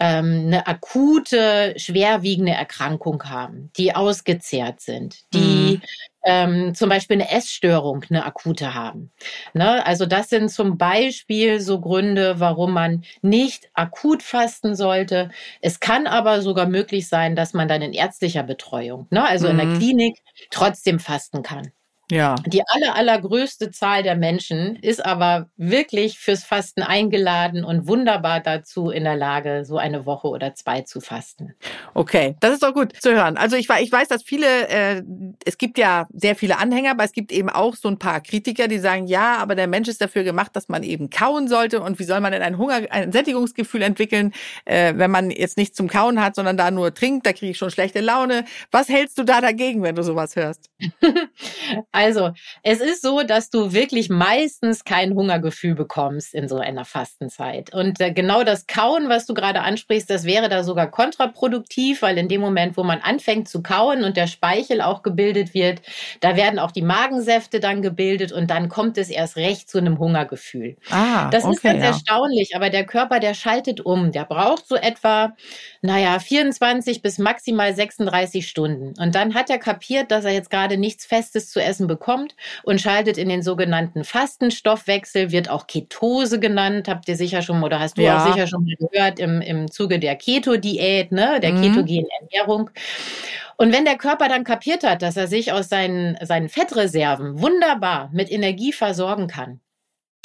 ähm, 0.00 0.44
eine 0.46 0.66
akute, 0.66 1.74
schwerwiegende 1.76 2.52
Erkrankung 2.52 3.22
haben, 3.24 3.70
die 3.76 3.94
ausgezehrt 3.94 4.80
sind, 4.80 5.20
die 5.34 5.76
mhm. 5.76 5.82
ähm, 6.24 6.74
zum 6.74 6.88
Beispiel 6.88 7.16
eine 7.16 7.30
Essstörung, 7.30 8.04
eine 8.08 8.24
akute 8.24 8.74
haben. 8.74 9.12
Ne? 9.52 9.84
Also 9.86 10.06
das 10.06 10.30
sind 10.30 10.50
zum 10.50 10.78
Beispiel 10.78 11.60
so 11.60 11.80
Gründe, 11.80 12.40
warum 12.40 12.72
man 12.72 13.04
nicht 13.20 13.70
akut 13.74 14.22
fasten 14.22 14.74
sollte. 14.74 15.30
Es 15.60 15.80
kann 15.80 16.06
aber 16.06 16.40
sogar 16.40 16.66
möglich 16.66 17.06
sein, 17.06 17.36
dass 17.36 17.52
man 17.52 17.68
dann 17.68 17.82
in 17.82 17.92
ärztlicher 17.92 18.42
Betreuung, 18.42 19.06
ne? 19.10 19.26
also 19.28 19.46
mhm. 19.46 19.50
in 19.50 19.56
der 19.58 19.66
mhm. 19.66 19.78
Klinik, 19.78 20.18
trotzdem 20.50 20.98
fasten 20.98 21.42
kann. 21.42 21.72
Ja. 22.10 22.34
Die 22.46 22.62
aller, 22.66 22.96
allergrößte 22.96 23.70
Zahl 23.70 24.02
der 24.02 24.16
Menschen 24.16 24.76
ist 24.76 25.04
aber 25.04 25.48
wirklich 25.56 26.18
fürs 26.18 26.44
Fasten 26.44 26.82
eingeladen 26.82 27.64
und 27.64 27.86
wunderbar 27.86 28.40
dazu 28.40 28.90
in 28.90 29.04
der 29.04 29.16
Lage, 29.16 29.64
so 29.64 29.78
eine 29.78 30.06
Woche 30.06 30.28
oder 30.28 30.54
zwei 30.54 30.82
zu 30.82 31.00
fasten. 31.00 31.54
Okay, 31.94 32.36
das 32.40 32.54
ist 32.54 32.62
doch 32.62 32.74
gut 32.74 32.94
zu 33.00 33.12
hören. 33.12 33.36
Also 33.36 33.56
ich, 33.56 33.68
ich 33.80 33.92
weiß, 33.92 34.08
dass 34.08 34.22
viele, 34.22 34.68
äh, 34.68 35.02
es 35.44 35.56
gibt 35.56 35.78
ja 35.78 36.08
sehr 36.12 36.34
viele 36.34 36.58
Anhänger, 36.58 36.92
aber 36.92 37.04
es 37.04 37.12
gibt 37.12 37.32
eben 37.32 37.48
auch 37.48 37.76
so 37.76 37.88
ein 37.88 37.98
paar 37.98 38.20
Kritiker, 38.20 38.66
die 38.68 38.78
sagen, 38.78 39.06
ja, 39.06 39.36
aber 39.36 39.54
der 39.54 39.68
Mensch 39.68 39.88
ist 39.88 40.00
dafür 40.00 40.24
gemacht, 40.24 40.54
dass 40.54 40.68
man 40.68 40.82
eben 40.82 41.10
kauen 41.10 41.48
sollte 41.48 41.80
und 41.80 41.98
wie 41.98 42.04
soll 42.04 42.20
man 42.20 42.32
denn 42.32 42.42
ein 42.42 42.58
Hunger, 42.58 42.82
ein 42.90 43.12
Sättigungsgefühl 43.12 43.82
entwickeln, 43.82 44.32
äh, 44.64 44.94
wenn 44.96 45.10
man 45.10 45.30
jetzt 45.30 45.56
nicht 45.56 45.76
zum 45.76 45.88
Kauen 45.88 46.20
hat, 46.20 46.34
sondern 46.34 46.56
da 46.56 46.70
nur 46.70 46.92
trinkt, 46.92 47.26
da 47.26 47.32
kriege 47.32 47.52
ich 47.52 47.58
schon 47.58 47.70
schlechte 47.70 48.00
Laune. 48.00 48.44
Was 48.70 48.88
hältst 48.88 49.18
du 49.18 49.24
da 49.24 49.40
dagegen, 49.40 49.82
wenn 49.82 49.94
du 49.94 50.02
sowas 50.02 50.34
hörst? 50.36 50.70
Also, 52.00 52.30
es 52.62 52.80
ist 52.80 53.02
so, 53.02 53.22
dass 53.22 53.50
du 53.50 53.74
wirklich 53.74 54.08
meistens 54.08 54.84
kein 54.84 55.14
Hungergefühl 55.14 55.74
bekommst 55.74 56.32
in 56.32 56.48
so 56.48 56.56
einer 56.56 56.86
Fastenzeit. 56.86 57.74
Und 57.74 58.00
äh, 58.00 58.10
genau 58.10 58.42
das 58.42 58.66
Kauen, 58.66 59.10
was 59.10 59.26
du 59.26 59.34
gerade 59.34 59.60
ansprichst, 59.60 60.08
das 60.08 60.24
wäre 60.24 60.48
da 60.48 60.64
sogar 60.64 60.90
kontraproduktiv, 60.90 62.00
weil 62.00 62.16
in 62.16 62.28
dem 62.28 62.40
Moment, 62.40 62.78
wo 62.78 62.84
man 62.84 63.00
anfängt 63.00 63.50
zu 63.50 63.62
kauen 63.62 64.02
und 64.02 64.16
der 64.16 64.28
Speichel 64.28 64.80
auch 64.80 65.02
gebildet 65.02 65.52
wird, 65.52 65.82
da 66.20 66.36
werden 66.36 66.58
auch 66.58 66.70
die 66.70 66.80
Magensäfte 66.80 67.60
dann 67.60 67.82
gebildet 67.82 68.32
und 68.32 68.48
dann 68.50 68.70
kommt 68.70 68.96
es 68.96 69.10
erst 69.10 69.36
recht 69.36 69.68
zu 69.68 69.76
einem 69.76 69.98
Hungergefühl. 69.98 70.76
Ah, 70.88 71.28
das 71.28 71.44
okay, 71.44 71.52
ist 71.52 71.62
ganz 71.62 71.80
ja. 71.80 71.86
erstaunlich, 71.88 72.56
aber 72.56 72.70
der 72.70 72.86
Körper, 72.86 73.20
der 73.20 73.34
schaltet 73.34 73.82
um. 73.82 74.10
Der 74.10 74.24
braucht 74.24 74.66
so 74.66 74.76
etwa, 74.76 75.36
naja, 75.82 76.18
24 76.18 77.02
bis 77.02 77.18
maximal 77.18 77.74
36 77.74 78.48
Stunden. 78.48 78.94
Und 78.98 79.14
dann 79.14 79.34
hat 79.34 79.50
er 79.50 79.58
kapiert, 79.58 80.10
dass 80.10 80.24
er 80.24 80.32
jetzt 80.32 80.48
gerade 80.48 80.78
nichts 80.78 81.04
Festes 81.04 81.50
zu 81.50 81.62
essen 81.62 81.89
bekommt 81.90 82.36
und 82.62 82.80
schaltet 82.80 83.18
in 83.18 83.28
den 83.28 83.42
sogenannten 83.42 84.04
Fastenstoffwechsel, 84.04 85.32
wird 85.32 85.50
auch 85.50 85.66
Ketose 85.66 86.38
genannt, 86.38 86.88
habt 86.88 87.08
ihr 87.08 87.16
sicher 87.16 87.42
schon 87.42 87.62
oder 87.62 87.80
hast 87.80 87.98
du 87.98 88.02
ja. 88.02 88.22
auch 88.22 88.32
sicher 88.32 88.46
schon 88.46 88.64
mal 88.64 88.76
gehört 88.76 89.18
im, 89.18 89.40
im 89.40 89.70
Zuge 89.70 89.98
der 89.98 90.14
Keto-Diät, 90.14 91.10
ne, 91.10 91.40
der 91.40 91.52
mhm. 91.52 91.62
ketogenen 91.62 92.06
Ernährung. 92.20 92.70
Und 93.56 93.74
wenn 93.74 93.84
der 93.84 93.98
Körper 93.98 94.28
dann 94.28 94.44
kapiert 94.44 94.84
hat, 94.84 95.02
dass 95.02 95.16
er 95.16 95.26
sich 95.26 95.52
aus 95.52 95.68
seinen, 95.68 96.16
seinen 96.24 96.48
Fettreserven 96.48 97.40
wunderbar 97.42 98.08
mit 98.12 98.30
Energie 98.30 98.72
versorgen 98.72 99.26
kann, 99.26 99.60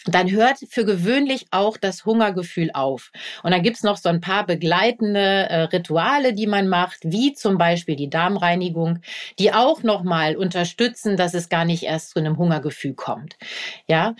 dann 0.05 0.29
hört 0.29 0.59
für 0.69 0.85
gewöhnlich 0.85 1.47
auch 1.51 1.77
das 1.77 2.05
Hungergefühl 2.05 2.69
auf. 2.73 3.11
Und 3.43 3.51
dann 3.51 3.63
gibt's 3.63 3.83
noch 3.83 3.97
so 3.97 4.09
ein 4.09 4.21
paar 4.21 4.45
begleitende 4.45 5.19
äh, 5.19 5.61
Rituale, 5.63 6.33
die 6.33 6.47
man 6.47 6.67
macht, 6.67 6.99
wie 7.03 7.33
zum 7.33 7.57
Beispiel 7.57 7.95
die 7.95 8.09
Darmreinigung, 8.09 8.99
die 9.39 9.51
auch 9.53 9.81
nochmal 9.83 10.35
unterstützen, 10.35 11.17
dass 11.17 11.33
es 11.33 11.49
gar 11.49 11.65
nicht 11.65 11.83
erst 11.83 12.11
zu 12.11 12.19
einem 12.19 12.37
Hungergefühl 12.37 12.93
kommt. 12.93 13.37
Ja, 13.87 14.15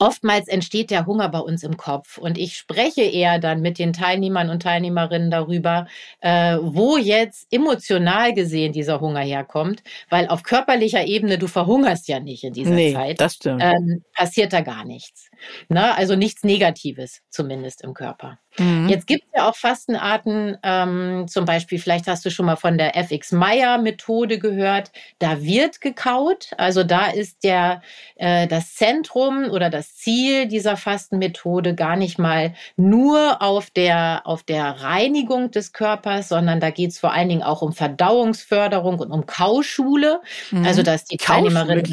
Oftmals 0.00 0.46
entsteht 0.46 0.90
der 0.90 1.06
Hunger 1.06 1.28
bei 1.28 1.40
uns 1.40 1.62
im 1.64 1.76
Kopf 1.76 2.18
und 2.18 2.38
ich 2.38 2.56
spreche 2.56 3.02
eher 3.02 3.40
dann 3.40 3.60
mit 3.60 3.78
den 3.78 3.92
Teilnehmern 3.92 4.48
und 4.48 4.62
Teilnehmerinnen 4.62 5.30
darüber, 5.30 5.88
äh, 6.20 6.56
wo 6.60 6.96
jetzt 6.96 7.46
emotional 7.50 8.32
gesehen 8.32 8.72
dieser 8.72 9.00
Hunger 9.00 9.20
herkommt, 9.20 9.82
weil 10.08 10.28
auf 10.28 10.44
körperlicher 10.44 11.04
Ebene 11.04 11.36
du 11.36 11.48
verhungerst 11.48 12.06
ja 12.06 12.20
nicht 12.20 12.44
in 12.44 12.52
dieser 12.52 12.70
nee, 12.70 12.92
Zeit. 12.92 13.20
Das 13.20 13.34
stimmt. 13.34 13.62
Ähm, 13.62 14.04
passiert 14.14 14.52
da 14.52 14.60
gar 14.60 14.84
nichts. 14.84 15.30
Ne? 15.68 15.96
Also 15.96 16.16
nichts 16.16 16.44
Negatives 16.44 17.22
zumindest 17.30 17.82
im 17.82 17.94
Körper. 17.94 18.38
Mhm. 18.58 18.88
Jetzt 18.88 19.06
gibt 19.06 19.24
es 19.24 19.30
ja 19.36 19.48
auch 19.48 19.56
Fastenarten, 19.56 20.58
ähm, 20.62 21.26
zum 21.28 21.44
Beispiel, 21.44 21.78
vielleicht 21.78 22.06
hast 22.06 22.24
du 22.24 22.30
schon 22.30 22.46
mal 22.46 22.56
von 22.56 22.78
der 22.78 22.96
FX 22.96 23.32
Meyer 23.32 23.78
Methode 23.78 24.38
gehört. 24.38 24.90
Da 25.18 25.42
wird 25.42 25.80
gekaut. 25.80 26.50
Also 26.56 26.82
da 26.82 27.06
ist 27.06 27.44
der, 27.44 27.82
äh, 28.16 28.46
das 28.46 28.74
Zentrum 28.74 29.44
oder 29.50 29.70
das 29.70 29.96
Ziel 29.96 30.48
dieser 30.48 30.76
Fastenmethode 30.76 31.74
gar 31.74 31.96
nicht 31.96 32.18
mal 32.18 32.54
nur 32.76 33.42
auf 33.42 33.70
der, 33.70 34.22
auf 34.24 34.42
der 34.42 34.64
Reinigung 34.82 35.50
des 35.50 35.72
Körpers, 35.72 36.28
sondern 36.28 36.60
da 36.60 36.70
geht 36.70 36.90
es 36.90 36.98
vor 36.98 37.12
allen 37.12 37.28
Dingen 37.28 37.42
auch 37.42 37.62
um 37.62 37.72
Verdauungsförderung 37.72 38.98
und 38.98 39.12
um 39.12 39.26
Kauschule. 39.26 40.20
Mhm. 40.50 40.64
Also 40.64 40.82
dass 40.82 41.04
die 41.04 41.16
Teilnehmerinnen. 41.16 41.84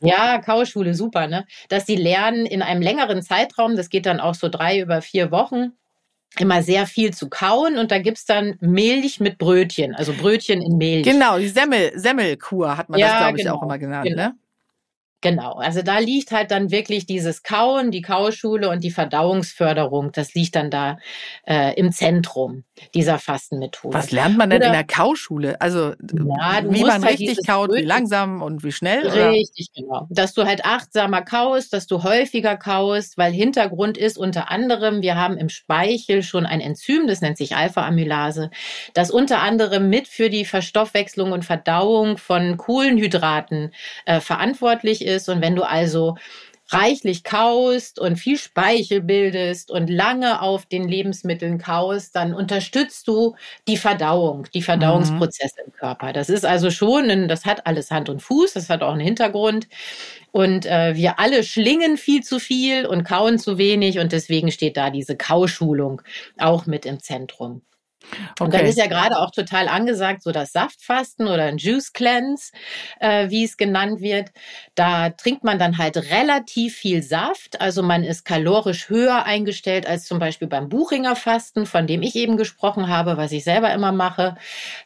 Ja, 0.00 0.38
Kauschule, 0.38 0.94
super, 0.94 1.26
ne? 1.26 1.46
Dass 1.68 1.86
sie 1.86 1.96
lernen 1.96 2.46
in 2.46 2.62
einem 2.62 2.82
längeren 2.90 3.22
Zeitraum, 3.22 3.76
das 3.76 3.88
geht 3.88 4.06
dann 4.06 4.20
auch 4.20 4.34
so 4.34 4.48
drei 4.48 4.80
über 4.80 5.02
vier 5.02 5.30
Wochen, 5.30 5.72
immer 6.38 6.62
sehr 6.62 6.86
viel 6.86 7.12
zu 7.12 7.28
kauen 7.28 7.78
und 7.78 7.90
da 7.90 7.98
gibt's 7.98 8.24
dann 8.24 8.56
Milch 8.60 9.20
mit 9.20 9.38
Brötchen, 9.38 9.94
also 9.94 10.12
Brötchen 10.12 10.62
in 10.62 10.76
Milch. 10.76 11.04
Genau, 11.04 11.38
die 11.38 11.48
Semmel, 11.48 11.92
Semmelkur 11.94 12.76
hat 12.76 12.88
man 12.88 13.00
ja, 13.00 13.08
das, 13.08 13.18
glaube 13.18 13.38
ich, 13.38 13.44
genau, 13.44 13.56
auch 13.56 13.62
immer 13.62 13.78
genannt. 13.78 14.06
Genau. 14.06 14.22
Ne? 14.22 14.34
Genau, 15.22 15.54
also 15.56 15.82
da 15.82 15.98
liegt 15.98 16.30
halt 16.30 16.50
dann 16.50 16.70
wirklich 16.70 17.04
dieses 17.04 17.42
Kauen, 17.42 17.90
die 17.90 18.00
Kauschule 18.00 18.70
und 18.70 18.82
die 18.82 18.90
Verdauungsförderung, 18.90 20.12
das 20.12 20.32
liegt 20.32 20.56
dann 20.56 20.70
da 20.70 20.96
äh, 21.46 21.74
im 21.74 21.92
Zentrum 21.92 22.64
dieser 22.94 23.18
Fastenmethode. 23.18 23.94
Was 23.94 24.12
lernt 24.12 24.38
man 24.38 24.48
denn 24.48 24.60
Oder, 24.60 24.68
in 24.68 24.72
der 24.72 24.84
Kauschule? 24.84 25.60
Also 25.60 25.90
ja, 25.90 26.62
wie 26.66 26.84
man 26.84 27.04
halt 27.04 27.18
richtig 27.20 27.46
kaut, 27.46 27.70
wie 27.74 27.82
langsam 27.82 28.40
und 28.40 28.64
wie 28.64 28.72
schnell? 28.72 29.06
Richtig, 29.08 29.68
oder? 29.76 29.82
genau. 29.86 30.06
Dass 30.08 30.32
du 30.32 30.46
halt 30.46 30.64
achtsamer 30.64 31.20
kaust, 31.20 31.74
dass 31.74 31.86
du 31.86 32.02
häufiger 32.02 32.56
kaust, 32.56 33.18
weil 33.18 33.32
Hintergrund 33.32 33.98
ist 33.98 34.16
unter 34.16 34.50
anderem, 34.50 35.02
wir 35.02 35.16
haben 35.16 35.36
im 35.36 35.50
Speichel 35.50 36.22
schon 36.22 36.46
ein 36.46 36.62
Enzym, 36.62 37.06
das 37.06 37.20
nennt 37.20 37.36
sich 37.36 37.54
Alpha-Amylase, 37.54 38.50
das 38.94 39.10
unter 39.10 39.42
anderem 39.42 39.90
mit 39.90 40.08
für 40.08 40.30
die 40.30 40.46
Verstoffwechslung 40.46 41.32
und 41.32 41.44
Verdauung 41.44 42.16
von 42.16 42.56
Kohlenhydraten 42.56 43.74
äh, 44.06 44.20
verantwortlich 44.20 45.04
ist 45.04 45.09
ist. 45.10 45.28
Und 45.28 45.42
wenn 45.42 45.56
du 45.56 45.62
also 45.62 46.16
reichlich 46.72 47.24
kaust 47.24 47.98
und 47.98 48.16
viel 48.16 48.38
Speichel 48.38 49.00
bildest 49.00 49.70
und 49.70 49.90
lange 49.90 50.40
auf 50.40 50.66
den 50.66 50.88
Lebensmitteln 50.88 51.58
kaust, 51.58 52.14
dann 52.14 52.32
unterstützt 52.32 53.08
du 53.08 53.34
die 53.66 53.76
Verdauung, 53.76 54.46
die 54.54 54.62
Verdauungsprozesse 54.62 55.56
mhm. 55.62 55.66
im 55.66 55.72
Körper. 55.72 56.12
Das 56.12 56.28
ist 56.28 56.44
also 56.44 56.70
schon, 56.70 57.10
ein, 57.10 57.28
das 57.28 57.44
hat 57.44 57.66
alles 57.66 57.90
Hand 57.90 58.08
und 58.08 58.22
Fuß, 58.22 58.52
das 58.52 58.70
hat 58.70 58.82
auch 58.82 58.92
einen 58.92 59.00
Hintergrund. 59.00 59.68
Und 60.32 60.64
äh, 60.66 60.94
wir 60.94 61.18
alle 61.18 61.42
schlingen 61.42 61.96
viel 61.96 62.22
zu 62.22 62.38
viel 62.38 62.86
und 62.86 63.02
kauen 63.02 63.38
zu 63.38 63.58
wenig 63.58 63.98
und 63.98 64.12
deswegen 64.12 64.52
steht 64.52 64.76
da 64.76 64.90
diese 64.90 65.16
Kauschulung 65.16 66.02
auch 66.38 66.66
mit 66.66 66.86
im 66.86 67.00
Zentrum. 67.00 67.62
Okay. 68.02 68.44
Und 68.44 68.54
dann 68.54 68.66
ist 68.66 68.78
ja 68.78 68.86
gerade 68.86 69.18
auch 69.18 69.30
total 69.30 69.68
angesagt, 69.68 70.22
so 70.22 70.32
das 70.32 70.52
Saftfasten 70.52 71.28
oder 71.28 71.44
ein 71.44 71.58
Juice 71.58 71.92
Cleanse, 71.92 72.52
äh, 72.98 73.28
wie 73.30 73.44
es 73.44 73.56
genannt 73.56 74.00
wird. 74.00 74.30
Da 74.74 75.10
trinkt 75.10 75.44
man 75.44 75.58
dann 75.58 75.78
halt 75.78 75.96
relativ 75.96 76.76
viel 76.76 77.02
Saft. 77.02 77.60
Also 77.60 77.82
man 77.82 78.02
ist 78.02 78.24
kalorisch 78.24 78.88
höher 78.88 79.24
eingestellt 79.24 79.86
als 79.86 80.04
zum 80.04 80.18
Beispiel 80.18 80.48
beim 80.48 80.68
Buchinger 80.68 81.14
Fasten, 81.14 81.66
von 81.66 81.86
dem 81.86 82.02
ich 82.02 82.16
eben 82.16 82.36
gesprochen 82.36 82.88
habe, 82.88 83.16
was 83.16 83.32
ich 83.32 83.44
selber 83.44 83.72
immer 83.72 83.92
mache. 83.92 84.36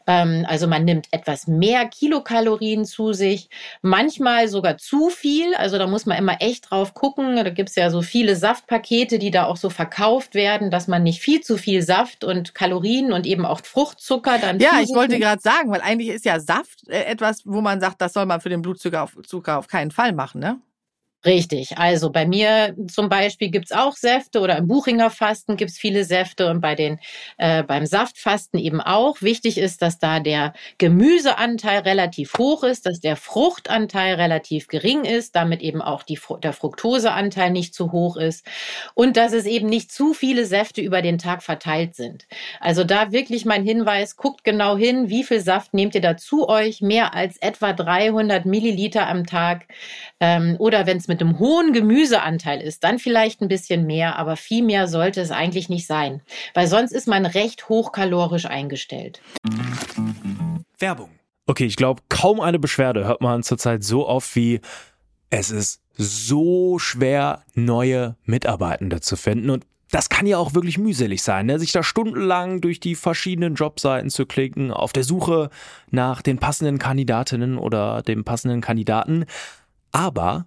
Ähm, 0.07 0.45
also 0.49 0.67
man 0.67 0.85
nimmt 0.85 1.07
etwas 1.13 1.47
mehr 1.47 1.87
Kilokalorien 1.87 2.85
zu 2.85 3.13
sich, 3.13 3.49
manchmal 3.83 4.49
sogar 4.49 4.77
zu 4.79 5.09
viel. 5.09 5.55
Also 5.55 5.79
da 5.79 5.87
muss 5.87 6.07
man 6.07 6.19
immer 6.19 6.41
echt 6.41 6.71
drauf 6.71 6.95
gucken. 6.95 7.37
Da 7.37 7.51
gibt's 7.51 7.77
ja 7.77 7.91
so 7.91 8.03
viele 8.03 8.37
Saftpakete, 8.37 9.19
die 9.19 9.31
da 9.31 9.45
auch 9.45 9.57
so 9.57 9.71
verkauft 9.71 10.35
werden, 10.35 10.71
dass 10.71 10.89
man 10.89 11.03
nicht 11.03 11.21
viel 11.21 11.41
zu 11.41 11.57
viel 11.57 11.83
Saft 11.83 12.25
und 12.25 12.55
Kalorien 12.55 13.04
und 13.13 13.27
eben 13.27 13.45
auch 13.45 13.61
Fruchtzucker 13.65 14.39
dann. 14.39 14.59
Ja, 14.59 14.81
ich 14.81 14.95
wollte 14.95 15.19
gerade 15.19 15.41
sagen, 15.41 15.71
weil 15.71 15.81
eigentlich 15.81 16.09
ist 16.09 16.25
ja 16.25 16.41
Saft 16.41 16.89
äh, 16.89 17.05
etwas, 17.05 17.43
wo 17.45 17.61
man 17.61 17.81
sagt, 17.81 18.01
das 18.01 18.13
soll 18.13 18.27
man 18.27 18.41
für 18.41 18.49
den 18.49 18.63
Blutzucker 18.63 19.03
auf, 19.03 19.17
Zucker 19.25 19.59
auf 19.59 19.69
keinen 19.69 19.91
Fall 19.91 20.13
machen, 20.13 20.41
ne? 20.41 20.61
Richtig. 21.25 21.79
Also 21.79 22.11
bei 22.11 22.27
mir 22.27 22.77
zum 22.87 23.09
Beispiel 23.09 23.49
gibt's 23.49 23.73
auch 23.73 23.97
Säfte 23.97 24.41
oder 24.41 24.59
im 24.59 24.67
Buchinger 24.67 25.09
Fasten 25.09 25.57
gibt's 25.57 25.79
viele 25.79 26.05
Säfte 26.05 26.51
und 26.51 26.61
bei 26.61 26.75
den 26.75 26.99
äh, 27.39 27.63
beim 27.63 27.87
Saftfasten 27.87 28.61
eben 28.61 28.83
auch. 28.83 29.23
Wichtig 29.23 29.57
ist, 29.57 29.81
dass 29.81 29.99
da 29.99 30.21
der 30.21 30.53
Gemüseanteil 30.77 31.81
relativ 31.81 32.35
hoch 32.37 32.63
ist, 32.63 32.85
dass 32.85 33.01
der 33.01 33.17
Fruchtanteil 33.17 34.17
relativ 34.17 34.67
gering 34.69 35.05
ist, 35.05 35.35
damit 35.35 35.63
eben 35.63 35.81
auch 35.81 36.03
die, 36.03 36.19
der 36.43 36.53
Fructoseanteil 36.53 37.51
nicht 37.51 37.75
zu 37.75 37.93
hoch 37.93 38.19
ist 38.19 38.47
und 38.93 39.17
dass 39.17 39.33
es 39.33 39.47
eben 39.47 39.69
nicht 39.69 39.91
zu 39.91 40.13
viele 40.13 40.45
Säfte 40.45 40.83
über 40.83 41.01
den 41.01 41.17
Tag 41.17 41.43
verteilt 41.43 41.95
sind. 41.95 42.27
Also 42.61 42.85
da 42.85 43.13
wirklich 43.13 43.47
mein 43.47 43.65
Hinweis, 43.65 44.17
guckt 44.17 44.45
genau 44.45 44.77
hin, 44.77 45.09
wie 45.09 45.25
viel 45.25 45.41
Saft 45.41 45.73
nehmt 45.73 45.95
ihr 45.95 46.03
da 46.03 46.19
zu 46.19 46.51
euch? 46.51 46.83
Mehr 46.83 47.15
als 47.15 47.39
etwa 47.39 47.73
300 47.73 48.45
Milliliter 48.45 49.09
am 49.09 49.25
Tag 49.25 49.69
ähm, 50.21 50.57
oder 50.59 50.87
wenn 50.87 50.99
es 50.99 51.09
mit 51.15 51.21
einem 51.21 51.39
hohen 51.39 51.73
Gemüseanteil 51.73 52.61
ist, 52.61 52.83
dann 52.83 52.99
vielleicht 52.99 53.41
ein 53.41 53.47
bisschen 53.47 53.87
mehr, 53.87 54.19
aber 54.19 54.37
viel 54.37 54.65
mehr 54.65 54.89
sollte 54.89 55.21
es 55.21 55.31
eigentlich 55.31 55.69
nicht 55.69 55.87
sein, 55.87 56.23
weil 56.55 56.67
sonst 56.67 56.91
ist 56.91 57.07
man 57.07 57.25
recht 57.25 57.69
hochkalorisch 57.69 58.47
eingestellt. 58.47 59.21
Werbung. 60.79 61.11
Okay, 61.47 61.67
ich 61.67 61.77
glaube, 61.77 62.03
kaum 62.09 62.41
eine 62.41 62.59
Beschwerde 62.59 63.05
hört 63.05 63.21
man 63.21 63.45
zurzeit 63.45 63.85
so 63.85 64.09
oft 64.09 64.35
wie 64.35 64.61
es 65.31 65.51
ist 65.51 65.83
so 65.97 66.81
schwer, 66.81 67.45
neue 67.55 68.17
Mitarbeitende 68.25 69.01
zu 69.01 69.15
finden. 69.15 69.51
Und 69.51 69.65
das 69.93 70.09
kann 70.09 70.27
ja 70.27 70.39
auch 70.39 70.55
wirklich 70.55 70.79
mühselig 70.79 71.23
sein, 71.23 71.47
ne? 71.47 71.61
sich 71.61 71.71
da 71.71 71.85
stundenlang 71.85 72.61
durch 72.61 72.81
die 72.81 72.97
verschiedenen 72.97 73.55
Jobseiten 73.55 74.11
zu 74.11 74.27
klicken, 74.27 74.73
auf 74.73 74.93
der 74.93 75.05
Suche 75.05 75.51
nach 75.91 76.23
den 76.23 76.39
passenden 76.39 76.79
Kandidatinnen 76.79 77.57
oder 77.57 78.03
dem 78.03 78.25
passenden 78.25 78.61
Kandidaten. 78.61 79.27
Aber 79.93 80.47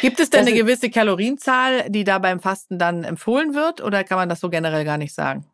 Gibt 0.00 0.20
es 0.20 0.30
denn 0.30 0.40
das 0.40 0.48
eine 0.48 0.58
gewisse 0.58 0.90
Kalorienzahl, 0.90 1.88
die 1.88 2.04
da 2.04 2.18
beim 2.18 2.40
Fasten 2.40 2.78
dann 2.78 3.04
empfohlen 3.04 3.54
wird 3.54 3.80
oder 3.80 4.04
kann 4.04 4.18
man 4.18 4.28
das 4.28 4.40
so 4.40 4.50
generell 4.50 4.84
gar 4.84 4.98
nicht 4.98 5.14
sagen? 5.14 5.44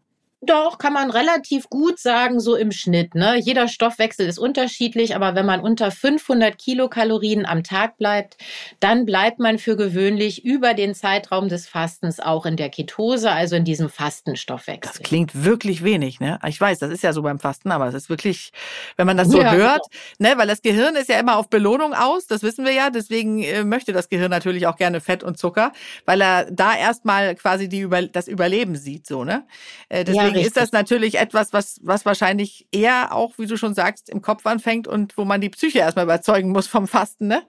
Doch, 0.46 0.78
kann 0.78 0.92
man 0.92 1.10
relativ 1.10 1.68
gut 1.70 1.98
sagen, 1.98 2.40
so 2.40 2.56
im 2.56 2.72
Schnitt. 2.72 3.14
Ne? 3.14 3.38
Jeder 3.38 3.68
Stoffwechsel 3.68 4.26
ist 4.26 4.38
unterschiedlich, 4.38 5.14
aber 5.14 5.34
wenn 5.34 5.46
man 5.46 5.60
unter 5.60 5.90
500 5.90 6.58
Kilokalorien 6.58 7.46
am 7.46 7.62
Tag 7.62 7.96
bleibt, 7.98 8.36
dann 8.80 9.06
bleibt 9.06 9.38
man 9.38 9.58
für 9.58 9.76
gewöhnlich 9.76 10.44
über 10.44 10.74
den 10.74 10.94
Zeitraum 10.94 11.48
des 11.48 11.68
Fastens 11.68 12.20
auch 12.20 12.46
in 12.46 12.56
der 12.56 12.68
Ketose, 12.68 13.30
also 13.30 13.56
in 13.56 13.64
diesem 13.64 13.88
Fastenstoffwechsel. 13.88 14.92
Das 14.98 15.02
klingt 15.02 15.44
wirklich 15.44 15.82
wenig, 15.84 16.20
ne? 16.20 16.38
Ich 16.46 16.60
weiß, 16.60 16.78
das 16.78 16.90
ist 16.90 17.02
ja 17.02 17.12
so 17.12 17.22
beim 17.22 17.38
Fasten, 17.38 17.70
aber 17.70 17.86
es 17.86 17.94
ist 17.94 18.10
wirklich, 18.10 18.52
wenn 18.96 19.06
man 19.06 19.16
das 19.16 19.28
so 19.28 19.40
ja, 19.40 19.52
hört, 19.52 19.82
genau. 20.18 20.30
ne, 20.30 20.38
weil 20.38 20.48
das 20.48 20.62
Gehirn 20.62 20.96
ist 20.96 21.08
ja 21.08 21.18
immer 21.18 21.36
auf 21.36 21.48
Belohnung 21.48 21.94
aus, 21.94 22.26
das 22.26 22.42
wissen 22.42 22.64
wir 22.64 22.72
ja, 22.72 22.90
deswegen 22.90 23.42
äh, 23.42 23.64
möchte 23.64 23.92
das 23.92 24.08
Gehirn 24.08 24.30
natürlich 24.30 24.66
auch 24.66 24.76
gerne 24.76 25.00
Fett 25.00 25.22
und 25.22 25.38
Zucker, 25.38 25.72
weil 26.04 26.20
er 26.20 26.50
da 26.50 26.76
erstmal 26.76 27.34
quasi 27.34 27.68
die 27.68 27.80
über, 27.80 28.02
das 28.02 28.28
Überleben 28.28 28.76
sieht, 28.76 29.06
so, 29.06 29.24
ne? 29.24 29.46
Äh, 29.88 30.04
deswegen 30.04 30.34
ja, 30.34 30.34
Deswegen 30.35 30.47
ist 30.49 30.57
das 30.57 30.73
natürlich 30.73 31.17
etwas, 31.19 31.53
was, 31.53 31.81
was 31.83 32.05
wahrscheinlich 32.05 32.67
eher 32.73 33.14
auch, 33.14 33.38
wie 33.38 33.47
du 33.47 33.57
schon 33.57 33.75
sagst, 33.75 34.09
im 34.11 34.23
Kopf 34.23 34.47
anfängt 34.47 34.87
und 34.87 35.17
wo 35.17 35.25
man 35.25 35.41
die 35.41 35.50
Psyche 35.50 35.79
erstmal 35.79 36.05
überzeugen 36.05 36.50
muss 36.50 36.67
vom 36.67 36.87
Fasten, 36.87 37.29
ne? 37.29 37.43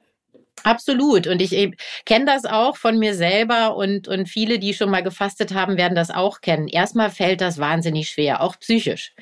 Absolut. 0.63 1.27
Und 1.27 1.41
ich 1.41 1.51
kenne 2.05 2.25
das 2.25 2.45
auch 2.45 2.77
von 2.77 2.97
mir 2.97 3.13
selber 3.13 3.75
und, 3.75 4.07
und 4.07 4.27
viele, 4.27 4.57
die 4.57 4.73
schon 4.73 4.89
mal 4.89 5.03
gefastet 5.03 5.53
haben, 5.53 5.77
werden 5.77 5.95
das 5.95 6.09
auch 6.09 6.41
kennen. 6.41 6.67
Erstmal 6.67 7.11
fällt 7.11 7.41
das 7.41 7.59
wahnsinnig 7.59 8.09
schwer, 8.09 8.41
auch 8.41 8.57
psychisch. 8.59 9.13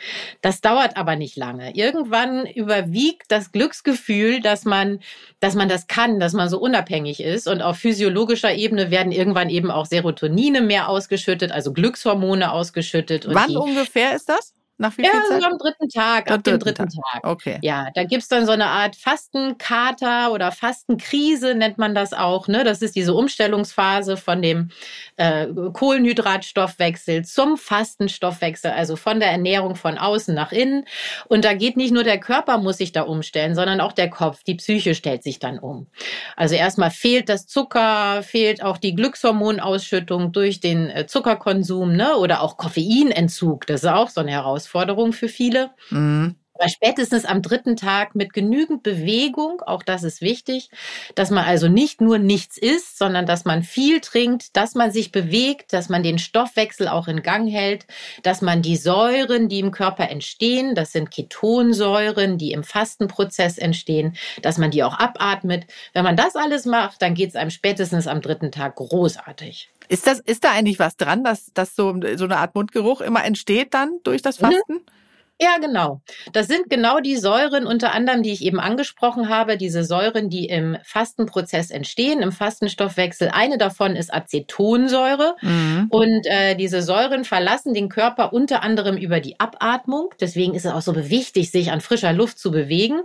Das 0.41 0.61
dauert 0.61 0.95
aber 0.95 1.15
nicht 1.15 1.35
lange. 1.35 1.75
Irgendwann 1.75 2.45
überwiegt 2.45 3.23
das 3.29 3.51
Glücksgefühl, 3.51 4.39
dass 4.39 4.63
man, 4.63 4.99
dass 5.39 5.55
man 5.55 5.67
das 5.67 5.87
kann, 5.87 6.19
dass 6.19 6.33
man 6.33 6.49
so 6.49 6.59
unabhängig 6.59 7.19
ist. 7.19 7.47
Und 7.47 7.61
auf 7.61 7.77
physiologischer 7.77 8.53
Ebene 8.53 8.91
werden 8.91 9.11
irgendwann 9.11 9.49
eben 9.49 9.71
auch 9.71 9.85
Serotonine 9.85 10.61
mehr 10.61 10.87
ausgeschüttet, 10.87 11.51
also 11.51 11.73
Glückshormone 11.73 12.51
ausgeschüttet. 12.51 13.27
Wann 13.27 13.57
ungefähr 13.57 14.15
ist 14.15 14.29
das? 14.29 14.53
Nach 14.83 14.91
wie 14.97 15.05
viel 15.05 15.05
ja, 15.05 15.23
Zeit? 15.29 15.41
so 15.41 15.47
am 15.47 15.57
dritten 15.57 15.87
Tag, 15.87 16.29
ab 16.29 16.43
dem 16.43 16.59
dritten 16.59 16.89
Tag. 16.89 17.13
Tag. 17.13 17.25
Okay. 17.25 17.57
Ja, 17.61 17.87
da 17.95 18.03
gibt's 18.03 18.27
dann 18.27 18.45
so 18.45 18.51
eine 18.51 18.65
Art 18.65 18.97
Fastenkater 18.97 20.33
oder 20.33 20.51
Fastenkrise, 20.51 21.55
nennt 21.55 21.77
man 21.77 21.95
das 21.95 22.11
auch. 22.11 22.49
Ne? 22.49 22.65
Das 22.65 22.81
ist 22.81 22.93
diese 22.93 23.13
Umstellungsphase 23.13 24.17
von 24.17 24.41
dem 24.41 24.71
äh, 25.15 25.47
Kohlenhydratstoffwechsel 25.71 27.23
zum 27.23 27.55
Fastenstoffwechsel, 27.55 28.71
also 28.71 28.97
von 28.97 29.21
der 29.21 29.31
Ernährung 29.31 29.77
von 29.77 29.97
außen 29.97 30.35
nach 30.35 30.51
innen. 30.51 30.83
Und 31.29 31.45
da 31.45 31.53
geht 31.53 31.77
nicht 31.77 31.93
nur 31.93 32.03
der 32.03 32.19
Körper 32.19 32.57
muss 32.57 32.79
sich 32.79 32.91
da 32.91 33.03
umstellen, 33.03 33.55
sondern 33.55 33.79
auch 33.79 33.93
der 33.93 34.09
Kopf, 34.09 34.43
die 34.43 34.55
Psyche 34.55 34.95
stellt 34.95 35.23
sich 35.23 35.39
dann 35.39 35.59
um. 35.59 35.87
Also 36.35 36.55
erstmal 36.55 36.91
fehlt 36.91 37.29
das 37.29 37.47
Zucker, 37.47 38.21
fehlt 38.21 38.61
auch 38.61 38.77
die 38.77 38.95
Glückshormonausschüttung 38.95 40.33
durch 40.33 40.59
den 40.59 40.89
äh, 40.89 41.07
Zuckerkonsum 41.07 41.95
ne? 41.95 42.17
oder 42.17 42.41
auch 42.41 42.57
Koffeinentzug. 42.57 43.65
Das 43.65 43.83
ist 43.83 43.89
auch 43.89 44.09
so 44.09 44.19
eine 44.19 44.31
Herausforderung. 44.31 44.72
Herausforderung 44.73 45.13
für 45.13 45.29
viele. 45.29 45.71
Mhm. 45.89 46.35
Aber 46.55 46.69
spätestens 46.69 47.25
am 47.25 47.41
dritten 47.41 47.75
Tag 47.75 48.13
mit 48.13 48.31
genügend 48.31 48.83
Bewegung, 48.83 49.61
auch 49.65 49.81
das 49.81 50.03
ist 50.03 50.21
wichtig, 50.21 50.69
dass 51.15 51.31
man 51.31 51.45
also 51.45 51.67
nicht 51.67 51.99
nur 51.99 52.19
nichts 52.19 52.59
isst, 52.59 52.99
sondern 52.99 53.25
dass 53.25 53.43
man 53.43 53.63
viel 53.63 54.01
trinkt, 54.01 54.55
dass 54.55 54.75
man 54.75 54.91
sich 54.91 55.11
bewegt, 55.11 55.73
dass 55.73 55.89
man 55.89 56.03
den 56.03 56.19
Stoffwechsel 56.19 56.87
auch 56.87 57.07
in 57.07 57.23
Gang 57.23 57.49
hält, 57.49 57.87
dass 58.21 58.41
man 58.43 58.61
die 58.61 58.77
Säuren, 58.77 59.49
die 59.49 59.59
im 59.59 59.71
Körper 59.71 60.11
entstehen, 60.11 60.75
das 60.75 60.91
sind 60.91 61.09
Ketonsäuren, 61.09 62.37
die 62.37 62.51
im 62.51 62.63
Fastenprozess 62.63 63.57
entstehen, 63.57 64.15
dass 64.43 64.59
man 64.59 64.69
die 64.69 64.83
auch 64.83 64.99
abatmet. 64.99 65.65
Wenn 65.93 66.03
man 66.03 66.15
das 66.15 66.35
alles 66.35 66.65
macht, 66.65 67.01
dann 67.01 67.15
geht 67.15 67.29
es 67.29 67.35
einem 67.35 67.49
spätestens 67.49 68.05
am 68.05 68.21
dritten 68.21 68.51
Tag 68.51 68.75
großartig. 68.75 69.71
Ist 69.93 70.07
das, 70.07 70.19
ist 70.19 70.43
da 70.43 70.51
eigentlich 70.51 70.79
was 70.79 70.97
dran, 70.97 71.23
dass, 71.23 71.53
dass 71.53 71.75
so, 71.75 71.95
so 72.15 72.23
eine 72.25 72.37
Art 72.37 72.55
Mundgeruch 72.55 73.01
immer 73.01 73.23
entsteht 73.23 73.73
dann 73.75 73.99
durch 74.03 74.23
das 74.23 74.39
mhm. 74.39 74.45
Fasten? 74.45 74.73
Mhm. 74.73 74.81
Ja, 75.41 75.57
genau. 75.59 76.01
Das 76.31 76.47
sind 76.47 76.69
genau 76.69 76.99
die 76.99 77.17
Säuren, 77.17 77.65
unter 77.65 77.91
anderem, 77.91 78.23
die 78.23 78.31
ich 78.31 78.43
eben 78.43 78.59
angesprochen 78.59 79.29
habe, 79.29 79.57
diese 79.57 79.83
Säuren, 79.83 80.29
die 80.29 80.45
im 80.45 80.77
Fastenprozess 80.83 81.69
entstehen, 81.69 82.21
im 82.21 82.31
Fastenstoffwechsel. 82.31 83.29
Eine 83.29 83.57
davon 83.57 83.95
ist 83.95 84.13
Acetonsäure. 84.13 85.35
Mhm. 85.41 85.87
Und 85.89 86.25
äh, 86.27 86.55
diese 86.55 86.81
Säuren 86.81 87.25
verlassen 87.25 87.73
den 87.73 87.89
Körper 87.89 88.31
unter 88.31 88.63
anderem 88.63 88.95
über 88.95 89.19
die 89.19 89.39
Abatmung. 89.39 90.09
Deswegen 90.19 90.53
ist 90.53 90.65
es 90.65 90.71
auch 90.71 90.81
so 90.81 90.95
wichtig, 91.09 91.51
sich 91.51 91.71
an 91.71 91.81
frischer 91.81 92.13
Luft 92.13 92.39
zu 92.39 92.51
bewegen. 92.51 93.01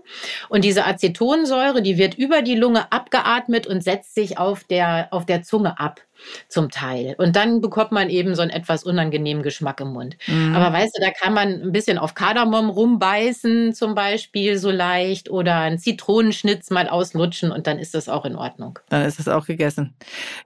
Und 0.48 0.64
diese 0.64 0.86
Acetonsäure, 0.86 1.82
die 1.82 1.98
wird 1.98 2.14
über 2.14 2.42
die 2.42 2.56
Lunge 2.56 2.92
abgeatmet 2.92 3.66
und 3.66 3.82
setzt 3.82 4.14
sich 4.14 4.38
auf 4.38 4.64
der, 4.64 5.08
auf 5.10 5.26
der 5.26 5.42
Zunge 5.42 5.80
ab 5.80 6.02
zum 6.48 6.70
Teil. 6.70 7.14
Und 7.18 7.36
dann 7.36 7.60
bekommt 7.60 7.92
man 7.92 8.10
eben 8.10 8.34
so 8.34 8.42
einen 8.42 8.50
etwas 8.50 8.84
unangenehmen 8.84 9.42
Geschmack 9.42 9.80
im 9.80 9.92
Mund. 9.92 10.16
Mhm. 10.26 10.54
Aber 10.54 10.72
weißt 10.72 10.96
du, 10.96 11.00
da 11.00 11.10
kann 11.10 11.34
man 11.34 11.62
ein 11.62 11.72
bisschen 11.72 11.98
auf 11.98 12.14
Kardamom 12.14 12.70
rumbeißen, 12.70 13.74
zum 13.74 13.94
Beispiel 13.94 14.58
so 14.58 14.70
leicht, 14.70 15.30
oder 15.30 15.56
einen 15.56 15.78
Zitronenschnitz 15.78 16.70
mal 16.70 16.88
auslutschen 16.88 17.50
und 17.52 17.66
dann 17.66 17.78
ist 17.78 17.94
das 17.94 18.08
auch 18.08 18.24
in 18.24 18.36
Ordnung. 18.36 18.78
Dann 18.88 19.04
ist 19.04 19.20
es 19.20 19.28
auch 19.28 19.46
gegessen. 19.46 19.94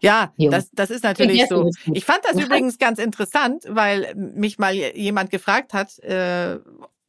Ja, 0.00 0.32
das, 0.37 0.70
das 0.72 0.90
ist 0.90 1.04
natürlich 1.04 1.46
so. 1.48 1.70
Ich 1.92 2.04
fand 2.04 2.20
das 2.24 2.40
übrigens 2.42 2.78
ganz 2.78 2.98
interessant, 2.98 3.64
weil 3.68 4.14
mich 4.14 4.58
mal 4.58 4.74
jemand 4.74 5.30
gefragt 5.30 5.74
hat, 5.74 5.98
äh, 6.00 6.58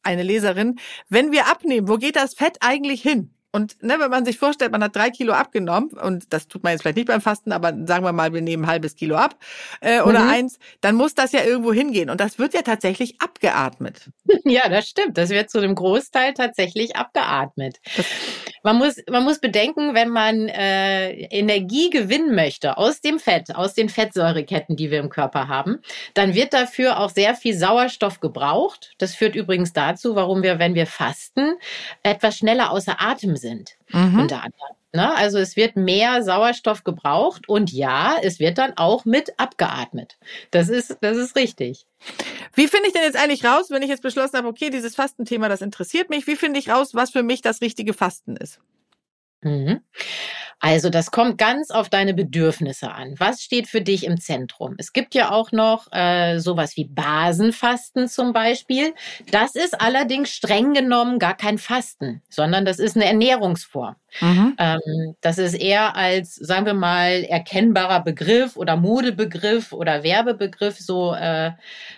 eine 0.03 0.23
Leserin, 0.23 0.79
wenn 1.09 1.31
wir 1.31 1.47
abnehmen, 1.47 1.87
wo 1.87 1.97
geht 1.97 2.15
das 2.15 2.35
Fett 2.35 2.57
eigentlich 2.59 3.01
hin? 3.01 3.33
Und 3.55 3.83
ne, 3.83 3.99
wenn 3.99 4.09
man 4.09 4.25
sich 4.25 4.39
vorstellt, 4.39 4.71
man 4.71 4.83
hat 4.83 4.95
drei 4.95 5.11
Kilo 5.11 5.33
abgenommen, 5.33 5.91
und 5.91 6.33
das 6.33 6.47
tut 6.47 6.63
man 6.63 6.71
jetzt 6.71 6.81
vielleicht 6.81 6.97
nicht 6.97 7.07
beim 7.07 7.21
Fasten, 7.21 7.51
aber 7.51 7.71
sagen 7.85 8.03
wir 8.03 8.11
mal, 8.11 8.33
wir 8.33 8.41
nehmen 8.41 8.63
ein 8.63 8.67
halbes 8.67 8.95
Kilo 8.95 9.15
ab 9.15 9.35
äh, 9.79 10.01
oder 10.01 10.21
mhm. 10.21 10.29
eins, 10.29 10.59
dann 10.81 10.95
muss 10.95 11.13
das 11.13 11.33
ja 11.33 11.43
irgendwo 11.43 11.71
hingehen. 11.71 12.09
Und 12.09 12.19
das 12.19 12.39
wird 12.39 12.55
ja 12.55 12.63
tatsächlich 12.63 13.21
abgeatmet. 13.21 14.09
Ja, 14.45 14.67
das 14.67 14.89
stimmt. 14.89 15.17
Das 15.17 15.29
wird 15.29 15.49
zu 15.49 15.59
einem 15.59 15.75
Großteil 15.75 16.33
tatsächlich 16.33 16.95
abgeatmet. 16.95 17.79
Man 18.63 18.77
muss, 18.77 18.95
man 19.09 19.23
muss 19.23 19.39
bedenken, 19.39 19.93
wenn 19.93 20.09
man 20.09 20.47
äh, 20.47 21.11
Energie 21.11 21.89
gewinnen 21.89 22.33
möchte 22.33 22.77
aus 22.77 23.01
dem 23.01 23.19
Fett, 23.19 23.53
aus 23.53 23.73
den 23.73 23.89
Fettsäureketten, 23.89 24.75
die 24.75 24.89
wir 24.89 24.99
im 24.99 25.09
Körper 25.09 25.49
haben, 25.49 25.79
dann 26.13 26.33
wird 26.33 26.53
dafür 26.53 26.99
auch 26.99 27.09
sehr 27.09 27.35
viel 27.35 27.55
Sauerstoff 27.55 28.21
gebraucht. 28.21 28.93
Das 28.97 29.15
führt 29.15 29.35
übrigens 29.35 29.73
dazu, 29.73 30.15
warum 30.15 30.43
wir, 30.43 30.59
wenn 30.59 30.75
wir 30.75 30.87
fasten, 30.87 31.55
etwas 32.03 32.37
schneller 32.37 32.71
außer 32.71 33.01
Atem 33.01 33.35
sind. 33.35 33.71
Mhm. 33.89 34.21
Unter 34.21 34.37
anderem. 34.37 34.82
Ne? 34.95 35.13
Also 35.15 35.39
es 35.39 35.55
wird 35.55 35.75
mehr 35.75 36.21
Sauerstoff 36.21 36.83
gebraucht 36.83 37.49
und 37.49 37.71
ja, 37.71 38.15
es 38.21 38.39
wird 38.39 38.59
dann 38.59 38.73
auch 38.77 39.05
mit 39.05 39.39
abgeatmet. 39.39 40.19
Das 40.51 40.69
ist, 40.69 40.97
das 41.01 41.17
ist 41.17 41.35
richtig. 41.35 41.87
Wie 42.53 42.67
finde 42.67 42.87
ich 42.87 42.93
denn 42.93 43.01
jetzt 43.01 43.17
eigentlich 43.17 43.43
raus, 43.43 43.71
wenn 43.71 43.81
ich 43.81 43.89
jetzt 43.89 44.03
beschlossen 44.03 44.37
habe, 44.37 44.47
okay, 44.47 44.69
dieses 44.69 44.95
Fastenthema, 44.95 45.49
das 45.49 45.61
interessiert 45.61 46.11
mich, 46.11 46.27
wie 46.27 46.35
finde 46.35 46.59
ich 46.59 46.69
raus, 46.69 46.93
was 46.93 47.09
für 47.09 47.23
mich 47.23 47.41
das 47.41 47.61
richtige 47.61 47.93
Fasten 47.93 48.35
ist? 48.37 48.59
Mhm. 49.41 49.81
Also 50.63 50.89
das 50.89 51.11
kommt 51.11 51.37
ganz 51.37 51.71
auf 51.71 51.89
deine 51.89 52.13
Bedürfnisse 52.13 52.89
an. 52.89 53.15
Was 53.17 53.41
steht 53.41 53.67
für 53.67 53.81
dich 53.81 54.05
im 54.05 54.17
Zentrum? 54.17 54.75
Es 54.77 54.93
gibt 54.93 55.13
ja 55.13 55.29
auch 55.29 55.51
noch 55.51 55.91
äh, 55.91 56.39
sowas 56.39 56.77
wie 56.77 56.85
Basenfasten 56.85 58.07
zum 58.07 58.31
Beispiel. 58.31 58.93
Das 59.29 59.55
ist 59.55 59.81
allerdings 59.81 60.29
streng 60.29 60.73
genommen 60.73 61.19
gar 61.19 61.35
kein 61.35 61.57
Fasten, 61.57 62.21
sondern 62.29 62.63
das 62.63 62.79
ist 62.79 62.95
eine 62.95 63.03
Ernährungsform. 63.03 63.97
Mhm. 64.21 64.55
Ähm, 64.57 65.15
das 65.19 65.37
ist 65.37 65.55
eher 65.55 65.97
als, 65.97 66.35
sagen 66.35 66.65
wir 66.65 66.75
mal, 66.75 67.23
erkennbarer 67.23 68.01
Begriff 68.01 68.55
oder 68.55 68.77
Modebegriff 68.77 69.73
oder 69.73 70.03
Werbebegriff 70.03 70.79
so 70.79 71.13
äh, 71.13 71.51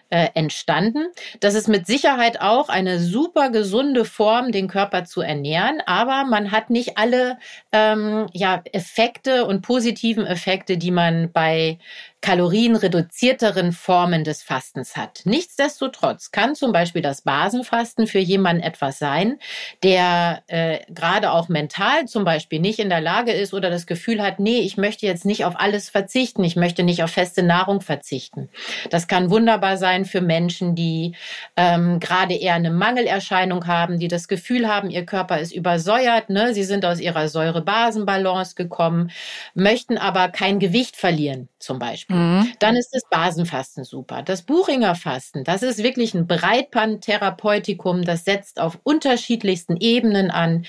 äh, 0.10 0.30
entstanden. 0.34 1.08
Das 1.40 1.56
ist 1.56 1.68
mit 1.68 1.88
Sicherheit 1.88 2.40
auch 2.40 2.70
eine 2.70 3.00
super 3.00 3.50
gesunde 3.50 4.06
Form, 4.06 4.52
den 4.52 4.68
Körper 4.68 5.04
zu 5.04 5.22
ernähren, 5.22 5.82
aber 5.86 6.26
man 6.26 6.52
hat 6.52 6.70
nicht 6.70 6.98
alle 6.98 7.38
ähm, 7.72 8.28
ja, 8.32 8.55
Effekte 8.74 9.46
und 9.46 9.62
positiven 9.62 10.26
Effekte, 10.26 10.78
die 10.78 10.92
man 10.92 11.32
bei 11.32 11.80
kalorienreduzierteren 12.26 13.72
Formen 13.72 14.24
des 14.24 14.42
Fastens 14.42 14.98
hat. 14.98 15.22
Nichtsdestotrotz 15.26 16.32
kann 16.32 16.56
zum 16.56 16.72
Beispiel 16.72 17.04
das 17.04 17.22
Basenfasten 17.22 18.08
für 18.08 18.18
jemanden 18.18 18.64
etwas 18.64 18.98
sein, 18.98 19.38
der 19.84 20.42
äh, 20.48 20.80
gerade 20.90 21.32
auch 21.32 21.50
mental 21.50 22.08
zum 22.08 22.26
Beispiel 22.26 22.60
nicht 22.60 22.80
in 22.80 22.90
der 22.90 23.00
Lage 23.00 23.32
ist 23.32 23.54
oder 23.54 23.70
das 23.70 23.86
Gefühl 23.86 24.24
hat, 24.24 24.40
nee, 24.40 24.62
ich 24.62 24.76
möchte 24.76 25.06
jetzt 25.06 25.24
nicht 25.24 25.46
auf 25.46 25.60
alles 25.60 25.92
verzichten, 25.92 26.44
ich 26.44 26.56
möchte 26.56 26.82
nicht 26.82 27.04
auf 27.04 27.12
feste 27.12 27.44
Nahrung 27.44 27.80
verzichten. 27.80 28.50
Das 28.90 29.08
kann 29.08 29.30
wunderbar 29.30 29.78
sein 29.78 30.04
für 30.04 30.22
Menschen, 30.22 30.74
die 30.74 31.14
ähm, 31.56 32.00
gerade 32.00 32.34
eher 32.34 32.56
eine 32.56 32.72
Mangelerscheinung 32.72 33.68
haben, 33.68 34.00
die 34.00 34.08
das 34.08 34.28
Gefühl 34.28 34.68
haben, 34.68 34.90
ihr 34.90 35.06
Körper 35.06 35.38
ist 35.38 35.52
übersäuert, 35.52 36.32
ne? 36.32 36.56
sie 36.56 36.64
sind 36.64 36.86
aus 36.86 37.00
ihrer 37.00 37.30
Säure-Basen-Balance 37.30 38.56
gekommen, 38.56 39.12
möchten 39.54 40.00
aber 40.00 40.30
kein 40.30 40.58
Gewicht 40.58 40.96
verlieren 40.96 41.50
zum 41.66 41.80
Beispiel. 41.80 42.16
Mhm. 42.16 42.54
Dann 42.60 42.76
ist 42.76 42.92
das 42.94 43.04
Basenfasten 43.10 43.84
super. 43.84 44.22
Das 44.22 44.44
Buchinger 44.44 44.96
Fasten, 44.96 45.44
das 45.44 45.64
ist 45.64 45.84
wirklich 45.84 46.14
ein 46.14 46.28
Breitbandtherapeutikum, 46.28 48.04
das 48.04 48.24
setzt 48.24 48.62
auf 48.62 48.80
unterschiedlichsten 48.84 49.76
Ebenen 49.78 50.32
an. 50.32 50.66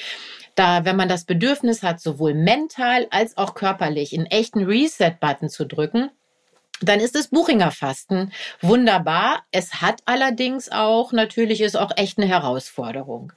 Da, 0.55 0.85
wenn 0.87 0.97
man 0.97 1.09
das 1.09 1.25
Bedürfnis 1.25 1.83
hat, 1.83 2.01
sowohl 2.01 2.33
mental 2.35 3.07
als 3.11 3.37
auch 3.37 3.55
körperlich 3.55 4.15
einen 4.15 4.27
echten 4.27 4.65
Reset-Button 4.65 5.51
zu 5.51 5.67
drücken, 5.67 6.11
dann 6.81 7.01
ist 7.01 7.15
das 7.15 7.29
Buchinger 7.29 7.71
Fasten 7.71 8.33
wunderbar. 8.61 9.43
Es 9.51 9.81
hat 9.81 10.01
allerdings 10.05 10.71
auch, 10.71 11.13
natürlich 11.13 11.61
ist 11.61 11.77
auch 11.77 11.91
echt 11.97 12.19
eine 12.19 12.29
Herausforderung. 12.29 13.33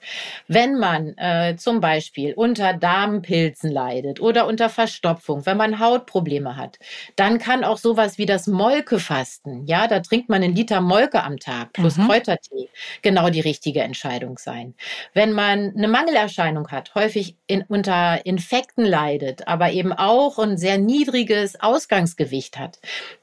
Wenn 0.48 0.78
man 0.78 1.18
äh, 1.18 1.56
zum 1.58 1.80
Beispiel 1.80 2.34
unter 2.34 2.74
Darmpilzen 2.74 3.72
leidet 3.72 4.20
oder 4.20 4.48
unter 4.48 4.70
Verstopfung, 4.70 5.46
wenn 5.46 5.58
man 5.58 5.80
Hautprobleme 5.80 6.58
hat, 6.58 6.80
dann 7.16 7.40
kann 7.40 7.64
auch 7.64 7.78
sowas 7.78 8.18
wie 8.18 8.26
das 8.26 8.48
Molkefasten, 8.48 9.66
ja, 9.66 9.88
da 9.88 10.00
trinkt 10.00 10.30
man 10.30 10.44
einen 10.44 10.56
Liter 10.56 10.82
Molke 10.82 11.24
am 11.24 11.38
Tag 11.38 11.74
plus 11.74 11.98
mhm. 11.98 12.08
Kräutertee, 12.08 12.70
genau 13.02 13.30
die 13.30 13.42
richtige 13.42 13.82
Entscheidung 13.82 14.38
sein. 14.38 14.76
Wenn 15.14 15.32
man 15.32 15.74
eine 15.76 15.88
Mangelerscheinung 15.88 16.68
hat, 16.70 16.94
häufig 16.96 17.36
in, 17.48 17.64
unter 17.68 18.26
Infekten 18.26 18.86
leidet, 18.86 19.48
aber 19.48 19.72
eben 19.72 19.94
auch 19.94 20.40
ein 20.40 20.58
sehr 20.58 20.78
niedriges 20.78 21.60
Ausgangsgewicht 21.60 22.58
hat, 22.58 22.80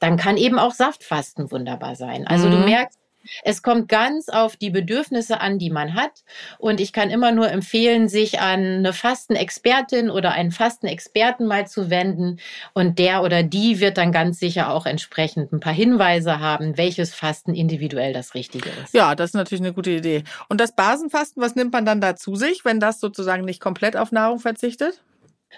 dann 0.07 0.15
kann 0.15 0.37
eben 0.37 0.57
auch 0.57 0.71
Saftfasten 0.71 1.51
wunderbar 1.51 1.95
sein. 1.95 2.25
Also 2.27 2.47
mhm. 2.47 2.51
du 2.51 2.57
merkst, 2.59 2.97
es 3.43 3.61
kommt 3.61 3.89
ganz 3.89 4.29
auf 4.29 4.55
die 4.55 4.69
Bedürfnisse 4.69 5.41
an, 5.41 5.59
die 5.59 5.69
man 5.69 5.95
hat. 5.95 6.23
Und 6.59 6.79
ich 6.79 6.93
kann 6.93 7.09
immer 7.09 7.33
nur 7.33 7.51
empfehlen, 7.51 8.07
sich 8.07 8.39
an 8.39 8.61
eine 8.61 8.93
Fastenexpertin 8.93 10.09
oder 10.09 10.31
einen 10.31 10.51
Fastenexperten 10.51 11.45
mal 11.45 11.67
zu 11.67 11.89
wenden. 11.89 12.39
Und 12.73 12.99
der 12.99 13.21
oder 13.21 13.43
die 13.43 13.81
wird 13.81 13.97
dann 13.97 14.13
ganz 14.13 14.39
sicher 14.39 14.71
auch 14.71 14.85
entsprechend 14.85 15.51
ein 15.51 15.59
paar 15.59 15.73
Hinweise 15.73 16.39
haben, 16.39 16.77
welches 16.77 17.13
Fasten 17.13 17.53
individuell 17.53 18.13
das 18.13 18.33
Richtige 18.33 18.69
ist. 18.81 18.93
Ja, 18.93 19.13
das 19.13 19.31
ist 19.31 19.35
natürlich 19.35 19.61
eine 19.61 19.73
gute 19.73 19.91
Idee. 19.91 20.23
Und 20.47 20.61
das 20.61 20.71
Basenfasten, 20.71 21.43
was 21.43 21.55
nimmt 21.55 21.73
man 21.73 21.85
dann 21.85 21.99
da 21.99 22.15
zu 22.15 22.37
sich, 22.37 22.63
wenn 22.63 22.79
das 22.79 23.01
sozusagen 23.01 23.43
nicht 23.43 23.59
komplett 23.59 23.97
auf 23.97 24.13
Nahrung 24.13 24.39
verzichtet? 24.39 25.01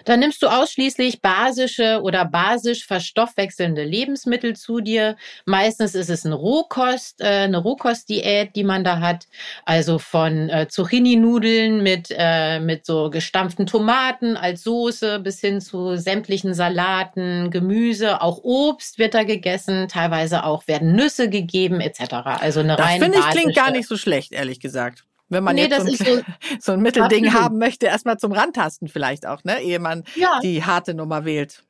Dann 0.04 0.20
nimmst 0.20 0.42
du 0.42 0.46
ausschließlich 0.46 1.20
basische 1.20 2.00
oder 2.02 2.24
basisch 2.24 2.86
verstoffwechselnde 2.86 3.84
Lebensmittel 3.84 4.56
zu 4.56 4.80
dir. 4.80 5.16
Meistens 5.44 5.94
ist 5.94 6.10
es 6.10 6.24
eine 6.24 6.36
Rohkost, 6.36 7.20
äh, 7.20 7.44
eine 7.44 7.58
Rohkostdiät, 7.58 8.56
die 8.56 8.64
man 8.64 8.84
da 8.84 9.00
hat. 9.00 9.26
Also 9.64 9.98
von 9.98 10.48
äh, 10.48 10.68
Zucchini-Nudeln 10.68 11.82
mit, 11.82 12.08
äh, 12.16 12.60
mit 12.60 12.86
so 12.86 13.10
gestampften 13.10 13.66
Tomaten 13.66 14.36
als 14.36 14.62
Soße 14.62 15.18
bis 15.20 15.40
hin 15.40 15.60
zu 15.60 15.96
sämtlichen 15.96 16.54
Salaten, 16.54 17.50
Gemüse, 17.50 18.22
auch 18.22 18.38
Obst 18.42 18.98
wird 18.98 19.14
da 19.14 19.24
gegessen. 19.24 19.88
Teilweise 19.88 20.44
auch 20.44 20.66
werden 20.66 20.94
Nüsse 20.94 21.28
gegeben 21.28 21.80
etc. 21.80 22.14
Also 22.40 22.60
eine 22.60 22.76
das 22.76 22.86
rein 22.86 23.00
finde 23.02 23.18
ich 23.18 23.30
klingt 23.30 23.54
gar 23.54 23.70
nicht 23.70 23.88
so 23.88 23.96
schlecht, 23.96 24.32
ehrlich 24.32 24.60
gesagt. 24.60 25.04
Wenn 25.30 25.44
man 25.44 25.54
nee, 25.54 25.66
jetzt 25.66 25.80
so 25.80 25.86
ein, 25.86 25.96
so, 25.96 26.22
so 26.60 26.72
ein 26.72 26.80
Mittelding 26.80 27.26
absolut. 27.26 27.44
haben 27.44 27.58
möchte, 27.58 27.86
erstmal 27.86 28.18
zum 28.18 28.32
Rantasten 28.32 28.88
vielleicht 28.88 29.26
auch, 29.26 29.42
ne, 29.44 29.62
ehe 29.62 29.78
man 29.78 30.04
ja. 30.16 30.40
die 30.42 30.62
harte 30.64 30.92
Nummer 30.92 31.24
wählt. 31.24 31.62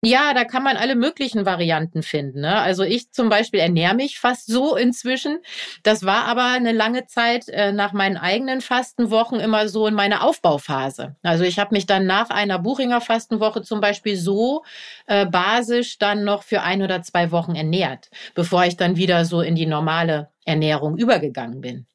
Ja, 0.00 0.32
da 0.32 0.44
kann 0.44 0.62
man 0.62 0.76
alle 0.76 0.94
möglichen 0.94 1.44
Varianten 1.44 2.04
finden. 2.04 2.42
Ne? 2.42 2.56
Also 2.56 2.84
ich 2.84 3.10
zum 3.10 3.28
Beispiel 3.28 3.58
ernähre 3.58 3.96
mich 3.96 4.20
fast 4.20 4.46
so 4.46 4.76
inzwischen. 4.76 5.40
Das 5.82 6.04
war 6.04 6.26
aber 6.26 6.44
eine 6.44 6.70
lange 6.70 7.06
Zeit 7.06 7.48
äh, 7.48 7.72
nach 7.72 7.92
meinen 7.92 8.16
eigenen 8.16 8.60
Fastenwochen 8.60 9.40
immer 9.40 9.68
so 9.68 9.88
in 9.88 9.94
meiner 9.94 10.22
Aufbauphase. 10.22 11.16
Also 11.24 11.42
ich 11.42 11.58
habe 11.58 11.74
mich 11.74 11.86
dann 11.86 12.06
nach 12.06 12.30
einer 12.30 12.60
Buchinger 12.60 13.00
Fastenwoche 13.00 13.62
zum 13.62 13.80
Beispiel 13.80 14.16
so 14.16 14.62
äh, 15.06 15.26
basisch 15.26 15.98
dann 15.98 16.22
noch 16.22 16.44
für 16.44 16.62
ein 16.62 16.80
oder 16.82 17.02
zwei 17.02 17.32
Wochen 17.32 17.56
ernährt, 17.56 18.08
bevor 18.36 18.66
ich 18.66 18.76
dann 18.76 18.96
wieder 18.96 19.24
so 19.24 19.40
in 19.40 19.56
die 19.56 19.66
normale 19.66 20.28
Ernährung 20.44 20.96
übergegangen 20.96 21.60
bin. 21.60 21.86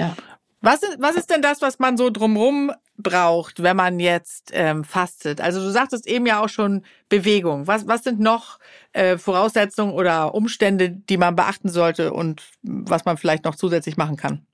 Ja. 0.00 0.16
Was 0.62 0.82
ist, 0.82 0.96
was 0.98 1.16
ist 1.16 1.30
denn 1.30 1.40
das, 1.42 1.62
was 1.62 1.78
man 1.78 1.96
so 1.96 2.10
drumrum 2.10 2.72
braucht, 2.98 3.62
wenn 3.62 3.76
man 3.76 3.98
jetzt 3.98 4.50
ähm, 4.52 4.84
fastet? 4.84 5.40
Also 5.40 5.60
du 5.60 5.70
sagtest 5.70 6.06
eben 6.06 6.26
ja 6.26 6.42
auch 6.42 6.48
schon 6.48 6.84
Bewegung. 7.08 7.66
Was, 7.66 7.86
was 7.86 8.02
sind 8.02 8.20
noch 8.20 8.58
äh, 8.92 9.16
Voraussetzungen 9.16 9.92
oder 9.92 10.34
Umstände, 10.34 10.90
die 10.90 11.16
man 11.16 11.36
beachten 11.36 11.70
sollte 11.70 12.12
und 12.12 12.42
was 12.62 13.04
man 13.04 13.16
vielleicht 13.16 13.44
noch 13.44 13.54
zusätzlich 13.54 13.96
machen 13.96 14.16
kann? 14.16 14.46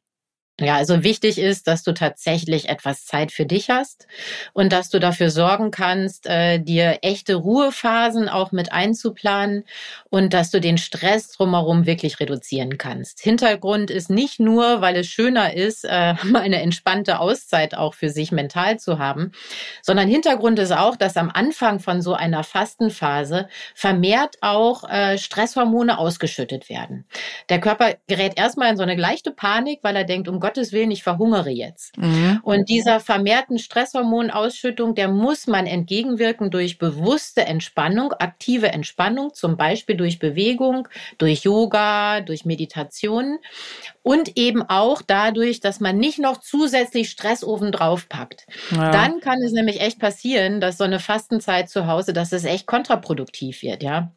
Ja, 0.59 0.77
also 0.77 1.03
wichtig 1.03 1.37
ist, 1.37 1.67
dass 1.67 1.83
du 1.83 1.93
tatsächlich 1.93 2.71
etwas 2.71 3.05
Zeit 3.05 3.31
für 3.31 3.45
dich 3.45 3.69
hast 3.69 4.07
und 4.55 4.73
dass 4.73 4.89
du 4.89 4.99
dafür 4.99 5.29
sorgen 5.29 5.71
kannst, 5.71 6.27
äh, 6.27 6.59
dir 6.59 7.01
echte 7.03 7.35
Ruhephasen 7.35 8.31
auch 8.31 8.53
mit 8.53 8.73
einzuplanen 8.73 9.65
und 10.09 10.33
dass 10.33 10.51
du 10.51 10.59
den 10.59 10.79
Stress 10.79 11.29
drumherum 11.33 11.85
wirklich 11.85 12.21
reduzieren 12.21 12.79
kannst. 12.79 13.21
Hintergrund 13.21 13.91
ist 13.91 14.09
nicht 14.09 14.41
nur, 14.41 14.81
weil 14.81 14.97
es 14.97 15.09
schöner 15.09 15.53
ist, 15.53 15.85
äh, 15.85 16.15
eine 16.35 16.63
entspannte 16.63 17.21
Auszeit 17.21 17.77
auch 17.77 17.93
für 17.93 18.09
sich 18.09 18.33
mental 18.33 18.79
zu 18.79 18.99
haben, 18.99 19.33
sondern 19.83 20.09
Hintergrund 20.09 20.59
ist 20.59 20.73
auch, 20.73 20.97
dass 20.97 21.19
am 21.19 21.29
Anfang 21.29 21.81
von 21.81 22.01
so 22.01 22.15
einer 22.15 22.45
Fastenphase 22.45 23.51
vermehrt 23.75 24.37
auch 24.41 24.89
äh, 24.89 25.19
Stresshormone 25.19 25.99
ausgeschüttet 25.99 26.71
werden. 26.71 27.05
Der 27.51 27.61
Körper 27.61 27.97
gerät 28.07 28.39
erstmal 28.39 28.71
in 28.71 28.79
so 28.79 28.83
eine 28.83 28.97
leichte 28.97 29.33
Panik, 29.33 29.81
weil 29.83 29.97
er 29.97 30.05
denkt, 30.05 30.29
um 30.29 30.46
Gottes 30.47 30.71
Willen, 30.71 30.93
ich 30.93 31.03
verhungere 31.03 31.51
jetzt. 31.51 31.99
Mhm. 31.99 32.39
Und 32.45 32.69
dieser 32.69 33.01
vermehrten 33.01 33.59
Stresshormonausschüttung, 33.59 34.95
der 34.95 35.09
muss 35.09 35.49
man 35.49 35.67
entgegenwirken 35.67 36.53
durch 36.53 36.79
bewusste 36.79 37.45
Entspannung, 37.47 38.13
aktive 38.13 38.69
Entspannung, 38.69 39.35
zum 39.35 39.57
Beispiel 39.57 39.97
durch 39.97 40.21
Bewegung, 40.21 40.87
durch 41.19 41.43
Yoga, 41.43 42.21
durch 42.21 42.45
Meditation 42.45 43.39
und 44.05 44.37
eben 44.39 44.63
auch 44.63 45.03
dadurch, 45.05 45.59
dass 45.59 45.81
man 45.81 45.99
nicht 45.99 46.21
noch 46.21 46.37
zusätzlich 46.37 47.11
Stress 47.11 47.43
oben 47.43 47.73
drauf 47.73 48.09
packt. 48.09 48.47
Ja. 48.71 48.93
Dann 48.93 49.19
kann 49.19 49.43
es 49.43 49.51
nämlich 49.51 49.81
echt 49.81 49.99
passieren, 49.99 50.61
dass 50.61 50.79
so 50.79 50.85
eine 50.85 51.01
Fastenzeit 51.01 51.69
zu 51.69 51.89
Hause, 51.89 52.13
dass 52.13 52.31
es 52.31 52.45
echt 52.45 52.69
kontraproduktiv 52.69 53.63
wird, 53.63 53.83
ja. 53.83 54.13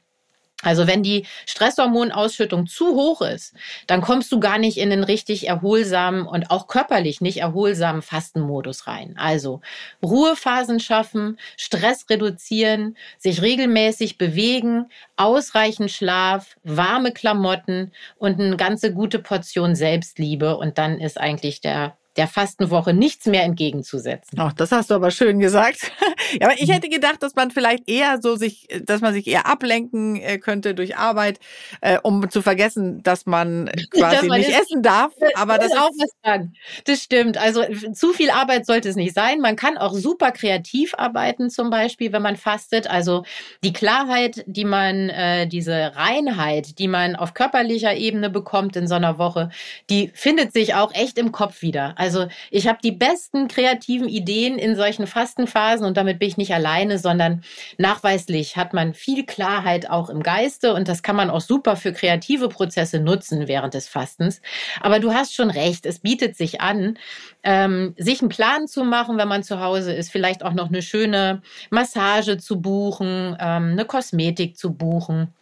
Also 0.62 0.88
wenn 0.88 1.04
die 1.04 1.26
Stresshormonausschüttung 1.46 2.68
zu 2.68 2.94
hoch 2.94 3.22
ist, 3.22 3.54
dann 3.88 4.02
kommst 4.02 4.30
du 4.32 4.42
gar 4.42 4.58
nicht 4.58 4.78
in 4.78 4.90
den 4.90 5.06
richtig 5.06 5.48
erholsamen 5.48 6.28
und 6.28 6.52
auch 6.52 6.68
körperlich 6.68 7.22
nicht 7.22 7.38
erholsamen 7.38 8.02
Fastenmodus 8.02 8.86
rein. 8.86 9.16
Also 9.18 9.62
Ruhephasen 10.04 10.82
schaffen, 10.82 11.40
Stress 11.56 12.06
reduzieren, 12.10 12.98
sich 13.18 13.42
regelmäßig 13.42 14.18
bewegen, 14.18 14.90
ausreichend 15.16 15.92
Schlaf, 15.92 16.58
warme 16.64 17.14
Klamotten 17.14 17.94
und 18.18 18.40
eine 18.40 18.58
ganze 18.58 18.94
gute 18.94 19.20
Portion 19.20 19.76
Selbstliebe 19.76 20.58
und 20.58 20.78
dann 20.78 21.00
ist 21.00 21.18
eigentlich 21.18 21.62
der 21.62 21.99
der 22.20 22.28
Fastenwoche 22.28 22.94
nichts 22.94 23.28
mehr 23.28 23.44
entgegenzusetzen. 23.44 24.38
Ach, 24.42 24.52
das 24.52 24.74
hast 24.74 24.90
du 24.90 24.94
aber 24.94 25.10
schön 25.10 25.40
gesagt. 25.40 25.90
ja, 26.42 26.48
aber 26.48 26.60
ich 26.60 26.70
hätte 26.70 26.90
gedacht, 26.90 27.24
dass 27.24 27.34
man 27.34 27.50
vielleicht 27.50 27.88
eher 27.88 28.20
so 28.22 28.36
sich, 28.36 28.68
dass 28.84 29.00
man 29.00 29.14
sich 29.14 29.26
eher 29.26 29.46
ablenken 29.46 30.18
äh, 30.18 30.38
könnte 30.38 30.76
durch 30.76 30.98
Arbeit, 30.98 31.40
äh, 31.80 31.98
um 32.04 32.30
zu 32.30 32.42
vergessen, 32.42 33.02
dass 33.04 33.26
man 33.26 33.72
quasi 33.92 34.18
dass 34.18 34.26
man 34.26 34.40
nicht 34.40 34.50
essen 34.50 34.84
darf. 34.84 35.14
Aber 35.36 35.58
das, 35.58 35.72
auch 35.72 35.92
was 35.98 36.10
dran. 36.22 36.54
Das 36.84 37.02
stimmt. 37.02 37.38
Also 37.38 37.64
zu 37.94 38.12
viel 38.12 38.32
Arbeit 38.32 38.66
sollte 38.66 38.90
es 38.90 38.98
nicht 38.98 39.16
sein. 39.16 39.40
Man 39.40 39.56
kann 39.56 39.78
auch 39.78 39.94
super 39.94 40.34
kreativ 40.34 40.94
arbeiten, 40.96 41.50
zum 41.50 41.70
Beispiel, 41.70 42.12
wenn 42.12 42.22
man 42.22 42.36
fastet. 42.36 42.90
Also 42.90 43.24
die 43.64 43.72
Klarheit, 43.72 44.44
die 44.46 44.66
man, 44.66 45.08
äh, 45.08 45.48
diese 45.48 45.94
Reinheit, 45.96 46.80
die 46.80 46.90
man 46.90 47.16
auf 47.16 47.34
körperlicher 47.34 47.96
Ebene 47.96 48.30
bekommt 48.30 48.76
in 48.76 48.90
so 48.90 48.96
einer 48.96 49.18
Woche, 49.18 49.52
die 49.90 50.12
findet 50.14 50.52
sich 50.52 50.74
auch 50.74 50.94
echt 50.94 51.18
im 51.18 51.32
Kopf 51.32 51.62
wieder. 51.62 51.94
Also 51.98 52.09
ich 52.52 52.68
habe 52.68 52.80
die 52.84 52.92
besten 52.92 53.48
kreativen 53.48 54.08
Ideen 54.08 54.58
in 54.58 54.76
solchen 54.76 55.08
Fastenphasen 55.08 55.86
und 55.86 55.98
damit 55.98 56.20
bin 56.20 56.28
ich 56.28 56.38
nicht 56.38 56.54
alleine, 56.54 56.98
sondern 56.98 57.44
nachweislich 57.78 58.58
hat 58.58 58.74
man 58.74 58.94
viel 58.94 59.26
Klarheit 59.26 59.90
auch 59.90 60.10
im 60.10 60.24
Geiste 60.24 60.74
und 60.74 60.88
das 60.88 61.04
kann 61.04 61.16
man 61.16 61.30
auch 61.30 61.42
super 61.42 61.76
für 61.76 61.94
kreative 61.94 62.50
Prozesse 62.50 63.00
nutzen 63.00 63.48
während 63.48 63.74
des 63.74 63.88
Fastens. 63.88 64.42
Aber 64.82 65.00
du 65.00 65.14
hast 65.14 65.34
schon 65.36 65.50
recht, 65.50 65.86
es 65.86 66.00
bietet 66.00 66.36
sich 66.36 66.62
an, 66.62 66.98
ähm, 67.44 67.96
sich 67.98 68.22
einen 68.22 68.30
Plan 68.30 68.68
zu 68.68 68.84
machen, 68.84 69.18
wenn 69.18 69.28
man 69.28 69.44
zu 69.44 69.60
Hause 69.60 69.94
ist, 69.94 70.12
vielleicht 70.12 70.44
auch 70.44 70.54
noch 70.54 70.70
eine 70.70 70.82
schöne 70.82 71.42
Massage 71.70 72.38
zu 72.38 72.62
buchen, 72.62 73.38
ähm, 73.40 73.72
eine 73.72 73.86
Kosmetik 73.86 74.58
zu 74.58 74.74
buchen 74.74 75.34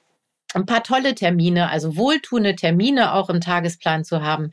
ein 0.58 0.66
paar 0.66 0.84
tolle 0.84 1.16
Termine, 1.16 1.70
also 1.70 1.96
wohltuende 1.96 2.56
Termine 2.56 3.14
auch 3.14 3.30
im 3.30 3.42
Tagesplan 3.42 4.04
zu 4.04 4.22
haben, 4.22 4.52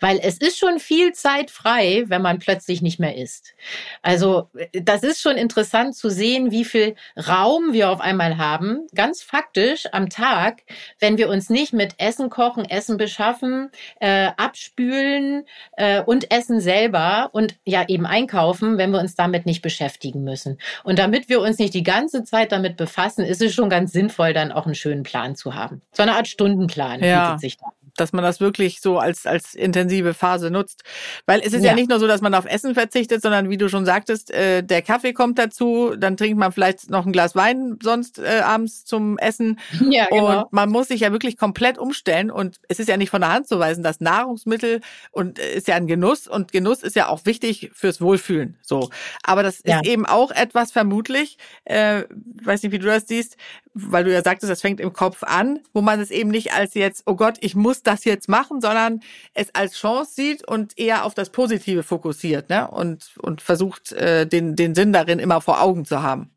weil 0.00 0.18
es 0.22 0.38
ist 0.38 0.58
schon 0.58 0.78
viel 0.78 1.12
Zeit 1.12 1.50
frei, 1.50 2.04
wenn 2.06 2.22
man 2.22 2.38
plötzlich 2.38 2.82
nicht 2.82 3.00
mehr 3.00 3.16
isst. 3.16 3.54
Also 4.02 4.48
das 4.72 5.02
ist 5.02 5.20
schon 5.20 5.36
interessant 5.36 5.96
zu 5.96 6.10
sehen, 6.10 6.50
wie 6.50 6.64
viel 6.64 6.94
Raum 7.16 7.72
wir 7.72 7.90
auf 7.90 8.00
einmal 8.00 8.38
haben, 8.38 8.86
ganz 8.94 9.22
faktisch 9.22 9.86
am 9.92 10.08
Tag, 10.10 10.62
wenn 11.00 11.18
wir 11.18 11.28
uns 11.28 11.50
nicht 11.50 11.72
mit 11.72 11.94
Essen 11.98 12.30
kochen, 12.30 12.64
Essen 12.64 12.96
beschaffen, 12.96 13.70
äh, 14.00 14.30
abspülen 14.36 15.44
äh, 15.76 16.02
und 16.02 16.30
essen 16.30 16.60
selber 16.60 17.30
und 17.32 17.56
ja 17.64 17.84
eben 17.88 18.06
einkaufen, 18.06 18.78
wenn 18.78 18.90
wir 18.90 19.00
uns 19.00 19.14
damit 19.14 19.46
nicht 19.46 19.62
beschäftigen 19.62 20.24
müssen. 20.24 20.58
Und 20.84 20.98
damit 20.98 21.28
wir 21.28 21.40
uns 21.40 21.58
nicht 21.58 21.74
die 21.74 21.82
ganze 21.82 22.24
Zeit 22.24 22.52
damit 22.52 22.76
befassen, 22.76 23.24
ist 23.24 23.42
es 23.42 23.54
schon 23.54 23.70
ganz 23.70 23.92
sinnvoll, 23.92 24.32
dann 24.32 24.52
auch 24.52 24.66
einen 24.66 24.74
schönen 24.74 25.02
Plan 25.02 25.36
zu 25.36 25.45
haben. 25.54 25.82
So 25.92 26.02
eine 26.02 26.14
Art 26.14 26.28
Stundenplan 26.28 27.02
ja. 27.02 27.30
bietet 27.30 27.40
sich 27.40 27.56
da 27.58 27.66
dass 27.96 28.12
man 28.12 28.22
das 28.22 28.40
wirklich 28.40 28.80
so 28.80 28.98
als, 28.98 29.26
als 29.26 29.54
intensive 29.54 30.14
Phase 30.14 30.50
nutzt. 30.50 30.82
Weil 31.26 31.40
es 31.40 31.52
ist 31.52 31.62
ja. 31.62 31.70
ja 31.70 31.74
nicht 31.74 31.88
nur 31.88 31.98
so, 31.98 32.06
dass 32.06 32.20
man 32.20 32.34
auf 32.34 32.44
Essen 32.46 32.74
verzichtet, 32.74 33.22
sondern 33.22 33.50
wie 33.50 33.56
du 33.56 33.68
schon 33.68 33.84
sagtest, 33.84 34.30
äh, 34.30 34.62
der 34.62 34.82
Kaffee 34.82 35.12
kommt 35.12 35.38
dazu, 35.38 35.94
dann 35.96 36.16
trinkt 36.16 36.38
man 36.38 36.52
vielleicht 36.52 36.90
noch 36.90 37.06
ein 37.06 37.12
Glas 37.12 37.34
Wein 37.34 37.78
sonst 37.82 38.18
äh, 38.18 38.40
abends 38.44 38.84
zum 38.84 39.18
Essen. 39.18 39.58
Ja, 39.88 40.06
genau. 40.06 40.42
Und 40.42 40.52
man 40.52 40.68
muss 40.68 40.88
sich 40.88 41.00
ja 41.00 41.12
wirklich 41.12 41.36
komplett 41.36 41.78
umstellen. 41.78 42.30
Und 42.30 42.56
es 42.68 42.80
ist 42.80 42.88
ja 42.88 42.96
nicht 42.96 43.10
von 43.10 43.20
der 43.20 43.32
Hand 43.32 43.46
zu 43.46 43.58
weisen, 43.58 43.84
dass 43.84 44.00
Nahrungsmittel 44.00 44.80
und 45.12 45.38
äh, 45.38 45.54
ist 45.54 45.68
ja 45.68 45.76
ein 45.76 45.86
Genuss 45.86 46.26
und 46.26 46.50
Genuss 46.50 46.82
ist 46.82 46.96
ja 46.96 47.08
auch 47.08 47.24
wichtig 47.24 47.70
fürs 47.72 48.00
Wohlfühlen. 48.00 48.56
So. 48.62 48.90
Aber 49.22 49.42
das 49.42 49.62
ja. 49.64 49.80
ist 49.80 49.86
eben 49.86 50.04
auch 50.04 50.32
etwas 50.32 50.72
vermutlich, 50.72 51.38
äh, 51.64 52.02
weiß 52.42 52.64
nicht, 52.64 52.72
wie 52.72 52.78
du 52.78 52.86
das 52.86 53.06
siehst, 53.06 53.36
weil 53.76 54.04
du 54.04 54.12
ja 54.12 54.22
sagtest, 54.22 54.50
das 54.50 54.62
fängt 54.62 54.80
im 54.80 54.92
Kopf 54.92 55.22
an, 55.22 55.60
wo 55.74 55.82
man 55.82 56.00
es 56.00 56.10
eben 56.10 56.30
nicht 56.30 56.54
als 56.54 56.74
jetzt, 56.74 57.02
oh 57.06 57.14
Gott, 57.14 57.36
ich 57.40 57.54
muss 57.54 57.82
das 57.82 58.04
jetzt 58.04 58.28
machen, 58.28 58.60
sondern 58.60 59.00
es 59.34 59.54
als 59.54 59.74
Chance 59.74 60.12
sieht 60.14 60.48
und 60.48 60.78
eher 60.78 61.04
auf 61.04 61.14
das 61.14 61.30
Positive 61.30 61.82
fokussiert, 61.82 62.48
ne? 62.48 62.68
Und, 62.68 63.14
und 63.18 63.42
versucht, 63.42 63.92
äh, 63.92 64.26
den, 64.26 64.56
den 64.56 64.74
Sinn 64.74 64.92
darin 64.92 65.18
immer 65.18 65.40
vor 65.42 65.60
Augen 65.60 65.84
zu 65.84 66.02
haben. 66.02 66.30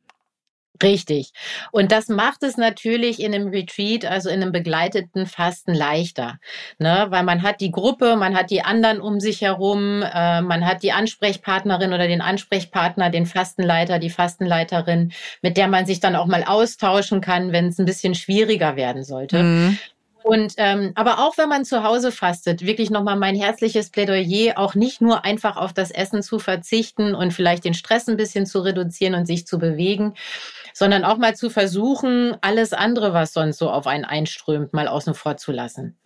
Richtig. 0.81 1.33
Und 1.71 1.91
das 1.91 2.07
macht 2.07 2.41
es 2.43 2.55
natürlich 2.55 3.21
in 3.21 3.33
einem 3.33 3.49
Retreat, 3.49 4.05
also 4.05 4.29
in 4.29 4.41
einem 4.41 4.53
begleiteten 4.53 5.25
Fasten 5.25 5.73
leichter, 5.73 6.39
ne? 6.77 7.07
weil 7.09 7.23
man 7.23 7.43
hat 7.43 7.59
die 7.59 7.71
Gruppe, 7.71 8.15
man 8.15 8.35
hat 8.35 8.49
die 8.49 8.61
anderen 8.61 9.01
um 9.01 9.19
sich 9.19 9.41
herum, 9.41 10.03
äh, 10.03 10.41
man 10.41 10.65
hat 10.65 10.81
die 10.81 10.93
Ansprechpartnerin 10.93 11.91
oder 11.91 12.07
den 12.07 12.21
Ansprechpartner, 12.21 13.09
den 13.09 13.25
Fastenleiter, 13.25 13.99
die 13.99 14.09
Fastenleiterin, 14.09 15.11
mit 15.41 15.57
der 15.57 15.67
man 15.67 15.85
sich 15.85 15.99
dann 15.99 16.15
auch 16.15 16.27
mal 16.27 16.43
austauschen 16.43 17.19
kann, 17.19 17.51
wenn 17.51 17.67
es 17.67 17.77
ein 17.77 17.85
bisschen 17.85 18.15
schwieriger 18.15 18.77
werden 18.77 19.03
sollte. 19.03 19.43
Mhm. 19.43 19.77
Und 20.23 20.53
ähm, 20.57 20.91
aber 20.95 21.19
auch 21.19 21.37
wenn 21.37 21.49
man 21.49 21.65
zu 21.65 21.83
Hause 21.83 22.11
fastet, 22.11 22.65
wirklich 22.65 22.89
nochmal 22.89 23.15
mein 23.15 23.35
herzliches 23.35 23.89
Plädoyer, 23.89 24.57
auch 24.57 24.75
nicht 24.75 25.01
nur 25.01 25.23
einfach 25.23 25.55
auf 25.55 25.73
das 25.73 25.91
Essen 25.91 26.21
zu 26.21 26.39
verzichten 26.39 27.15
und 27.15 27.33
vielleicht 27.33 27.63
den 27.63 27.73
Stress 27.73 28.07
ein 28.07 28.17
bisschen 28.17 28.45
zu 28.45 28.59
reduzieren 28.59 29.15
und 29.15 29.25
sich 29.25 29.47
zu 29.47 29.57
bewegen, 29.57 30.13
sondern 30.79 31.03
auch 31.03 31.17
mal 31.17 31.35
zu 31.35 31.49
versuchen, 31.49 32.37
alles 32.39 32.71
andere, 32.71 33.11
was 33.11 33.33
sonst 33.33 33.57
so 33.57 33.69
auf 33.69 33.85
einen 33.85 34.05
einströmt, 34.05 34.71
mal 34.71 34.87
außen 34.87 35.13
vor 35.13 35.35
zu 35.35 35.51
lassen. 35.51 35.97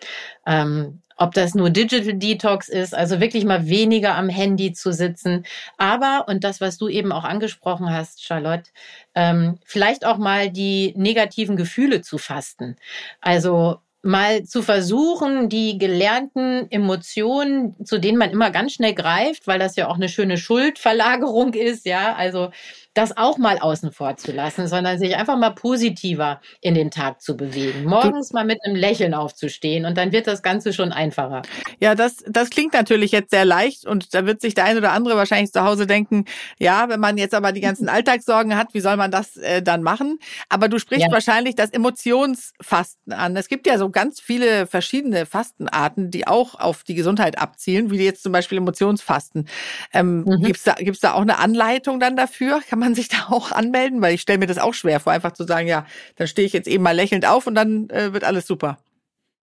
Ähm, 0.48 1.04
ob 1.16 1.36
das 1.36 1.54
nur 1.54 1.70
Digital 1.70 2.16
Detox 2.16 2.70
ist, 2.70 2.96
also 2.96 3.20
wirklich 3.20 3.46
mal 3.46 3.68
weniger 3.68 4.16
am 4.16 4.30
Handy 4.30 4.74
zu 4.74 4.92
sitzen. 4.92 5.46
Aber, 5.78 6.26
und 6.28 6.44
das, 6.44 6.60
was 6.60 6.80
du 6.80 6.88
eben 6.88 7.12
auch 7.12 7.24
angesprochen 7.24 7.92
hast, 7.92 8.24
Charlotte, 8.24 8.72
ähm, 9.14 9.60
vielleicht 9.64 10.08
auch 10.08 10.18
mal 10.18 10.50
die 10.50 10.96
negativen 10.98 11.56
Gefühle 11.56 12.02
zu 12.02 12.18
fasten. 12.18 12.76
Also 13.22 13.78
mal 14.02 14.44
zu 14.44 14.62
versuchen, 14.62 15.50
die 15.50 15.78
gelernten 15.78 16.70
Emotionen, 16.72 17.76
zu 17.86 18.00
denen 18.00 18.18
man 18.18 18.32
immer 18.32 18.52
ganz 18.52 18.74
schnell 18.74 18.94
greift, 18.94 19.46
weil 19.48 19.60
das 19.60 19.76
ja 19.78 19.88
auch 19.88 19.96
eine 19.96 20.10
schöne 20.10 20.38
Schuldverlagerung 20.38 21.54
ist, 21.54 21.86
ja, 21.86 22.14
also 22.16 22.50
das 22.94 23.18
auch 23.18 23.38
mal 23.38 23.58
außen 23.58 23.92
vor 23.92 24.18
zu 24.18 24.32
lassen, 24.32 24.68
sondern 24.68 25.00
sich 25.00 25.16
einfach 25.16 25.38
mal 25.38 25.50
positiver 25.50 26.40
in 26.62 26.76
den 26.76 26.92
Tag 26.92 27.22
zu 27.22 27.36
bewegen. 27.36 27.86
Morgens 27.86 28.34
mal 28.34 28.46
mit 28.46 28.60
einem 28.64 28.76
Lächeln 28.76 29.14
aufzustehen 29.14 29.86
und 29.86 29.98
dann 29.98 30.12
wird 30.12 30.28
das 30.28 30.44
Ganze 30.44 30.74
schon 30.74 30.92
einfacher. 30.92 31.42
Ja, 31.80 31.96
das, 31.96 32.18
das 32.28 32.52
klingt 32.52 32.74
natürlich 32.74 33.12
jetzt 33.12 33.32
sehr 33.32 33.46
leicht 33.46 33.88
und 33.88 34.14
da 34.14 34.26
wird 34.26 34.42
sich 34.42 34.54
der 34.54 34.66
ein 34.66 34.78
oder 34.78 34.92
andere 34.92 35.16
wahrscheinlich 35.16 35.52
zu 35.52 35.64
Hause 35.64 35.88
denken, 35.88 36.26
ja, 36.60 36.88
wenn 36.88 37.00
man 37.00 37.18
jetzt 37.18 37.34
aber 37.34 37.52
die 37.52 37.62
ganzen 37.74 37.90
Alltagssorgen 37.90 38.56
hat, 38.56 38.74
wie 38.74 38.80
soll 38.80 38.96
man 38.96 39.10
das 39.10 39.38
äh, 39.38 39.64
dann 39.64 39.82
machen? 39.82 40.20
Aber 40.50 40.70
du 40.70 40.78
sprichst 40.78 41.08
ja. 41.08 41.12
wahrscheinlich 41.12 41.56
das 41.56 41.72
Emotionsfasten 41.72 43.14
an. 43.14 43.36
Es 43.36 43.48
gibt 43.48 43.66
ja 43.66 43.80
so 43.80 43.90
ganz 43.90 44.20
viele 44.20 44.68
verschiedene 44.68 45.26
Fastenarten, 45.26 46.12
die 46.12 46.28
auch 46.28 46.60
auf 46.60 46.84
die 46.84 46.94
Gesundheit 46.94 47.40
abzielen, 47.40 47.90
wie 47.90 47.98
jetzt 48.04 48.22
zum 48.22 48.32
Beispiel 48.32 48.60
Emotionsfasten. 48.60 49.48
Ähm, 49.94 50.24
mhm. 50.26 50.44
Gibt's 50.44 50.64
da, 50.64 50.74
gibt's 50.74 51.00
da 51.00 51.14
auch 51.14 51.22
eine 51.22 51.40
Anleitung 51.40 52.00
dann 52.00 52.16
dafür? 52.16 52.62
Kann 52.70 52.83
man 52.84 52.96
sich 52.96 53.08
da 53.10 53.28
auch 53.30 53.52
anmelden? 53.52 54.02
Weil 54.02 54.14
ich 54.14 54.22
stelle 54.22 54.40
mir 54.40 54.48
das 54.48 54.58
auch 54.58 54.74
schwer 54.74 55.00
vor, 55.00 55.14
einfach 55.14 55.32
zu 55.32 55.46
sagen, 55.46 55.68
ja, 55.68 55.86
dann 56.16 56.28
stehe 56.28 56.46
ich 56.46 56.54
jetzt 56.54 56.68
eben 56.68 56.84
mal 56.84 56.96
lächelnd 56.96 57.26
auf 57.26 57.48
und 57.48 57.56
dann 57.56 57.90
äh, 57.90 58.14
wird 58.14 58.24
alles 58.24 58.46
super. 58.46 58.78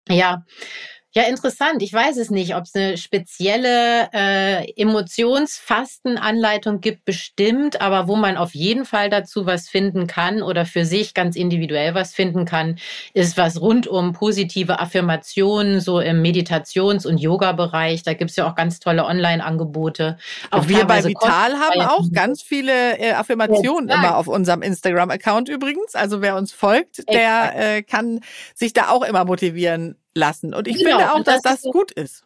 Ja, 0.09 0.45
ja, 1.13 1.25
interessant. 1.25 1.83
Ich 1.83 1.93
weiß 1.93 2.17
es 2.19 2.31
nicht, 2.31 2.55
ob 2.55 2.63
es 2.63 2.77
eine 2.77 2.97
spezielle 2.97 4.09
äh, 4.13 4.71
Emotionsfastenanleitung 4.81 6.81
gibt, 6.81 7.05
bestimmt, 7.05 7.81
aber 7.81 8.07
wo 8.07 8.15
man 8.15 8.37
auf 8.37 8.55
jeden 8.55 8.85
Fall 8.85 9.11
dazu 9.11 9.45
was 9.45 9.69
finden 9.69 10.07
kann 10.07 10.41
oder 10.41 10.67
für 10.67 10.85
sich 10.85 11.13
ganz 11.13 11.35
individuell 11.35 11.97
was 11.97 12.15
finden 12.15 12.45
kann, 12.45 12.79
ist 13.13 13.37
was 13.37 13.61
rund 13.61 13.89
um 13.89 14.13
positive 14.13 14.79
Affirmationen, 14.79 15.81
so 15.81 15.99
im 15.99 16.23
Meditations- 16.23 17.07
und 17.07 17.19
Yoga-Bereich. 17.19 18.05
Da 18.05 18.15
gibt's 18.15 18.37
ja 18.37 18.49
auch 18.49 18.55
ganz 18.55 18.79
tolle 18.79 19.05
Online-Angebote. 19.05 20.17
Auch 20.53 20.69
wir 20.69 20.85
bei 20.85 21.03
Vital 21.03 21.55
haben 21.55 21.81
auch 21.81 22.07
ganz 22.13 22.41
viele 22.41 22.99
äh, 22.99 23.15
Affirmationen 23.15 23.89
ja, 23.89 23.97
immer 23.97 24.17
auf 24.17 24.29
unserem 24.29 24.63
Instagram-Account 24.63 25.49
übrigens. 25.49 25.97
Also 25.97 26.23
wer 26.23 26.37
uns 26.37 26.53
folgt, 26.53 27.03
der 27.13 27.55
äh, 27.57 27.83
kann 27.83 28.21
sich 28.55 28.73
da 28.73 28.91
auch 28.91 29.03
immer 29.03 29.25
motivieren 29.25 29.97
lassen. 30.15 30.55
Und 30.55 30.69
ich 30.69 30.79
genau, 30.79 30.99
finde 30.99 31.13
auch, 31.13 31.23
dass 31.23 31.43
das, 31.43 31.63
das 31.63 31.73
gut 31.73 31.93
ist. 31.93 32.25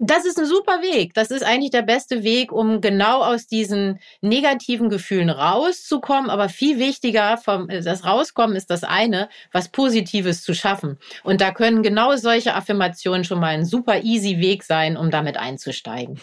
Das 0.00 0.24
ist 0.24 0.38
ein 0.38 0.46
super 0.46 0.80
Weg. 0.80 1.12
Das 1.14 1.32
ist 1.32 1.42
eigentlich 1.42 1.72
der 1.72 1.82
beste 1.82 2.22
Weg, 2.22 2.52
um 2.52 2.80
genau 2.80 3.20
aus 3.24 3.48
diesen 3.48 3.98
negativen 4.20 4.90
Gefühlen 4.90 5.28
rauszukommen. 5.28 6.30
Aber 6.30 6.48
viel 6.48 6.78
wichtiger, 6.78 7.36
vom, 7.36 7.66
das 7.66 8.04
Rauskommen 8.04 8.54
ist 8.54 8.70
das 8.70 8.84
eine, 8.84 9.28
was 9.50 9.70
Positives 9.70 10.44
zu 10.44 10.54
schaffen. 10.54 10.98
Und 11.24 11.40
da 11.40 11.50
können 11.50 11.82
genau 11.82 12.14
solche 12.14 12.54
Affirmationen 12.54 13.24
schon 13.24 13.40
mal 13.40 13.48
ein 13.48 13.64
super 13.64 14.02
easy 14.04 14.38
Weg 14.38 14.62
sein, 14.62 14.96
um 14.96 15.10
damit 15.10 15.36
einzusteigen. 15.36 16.20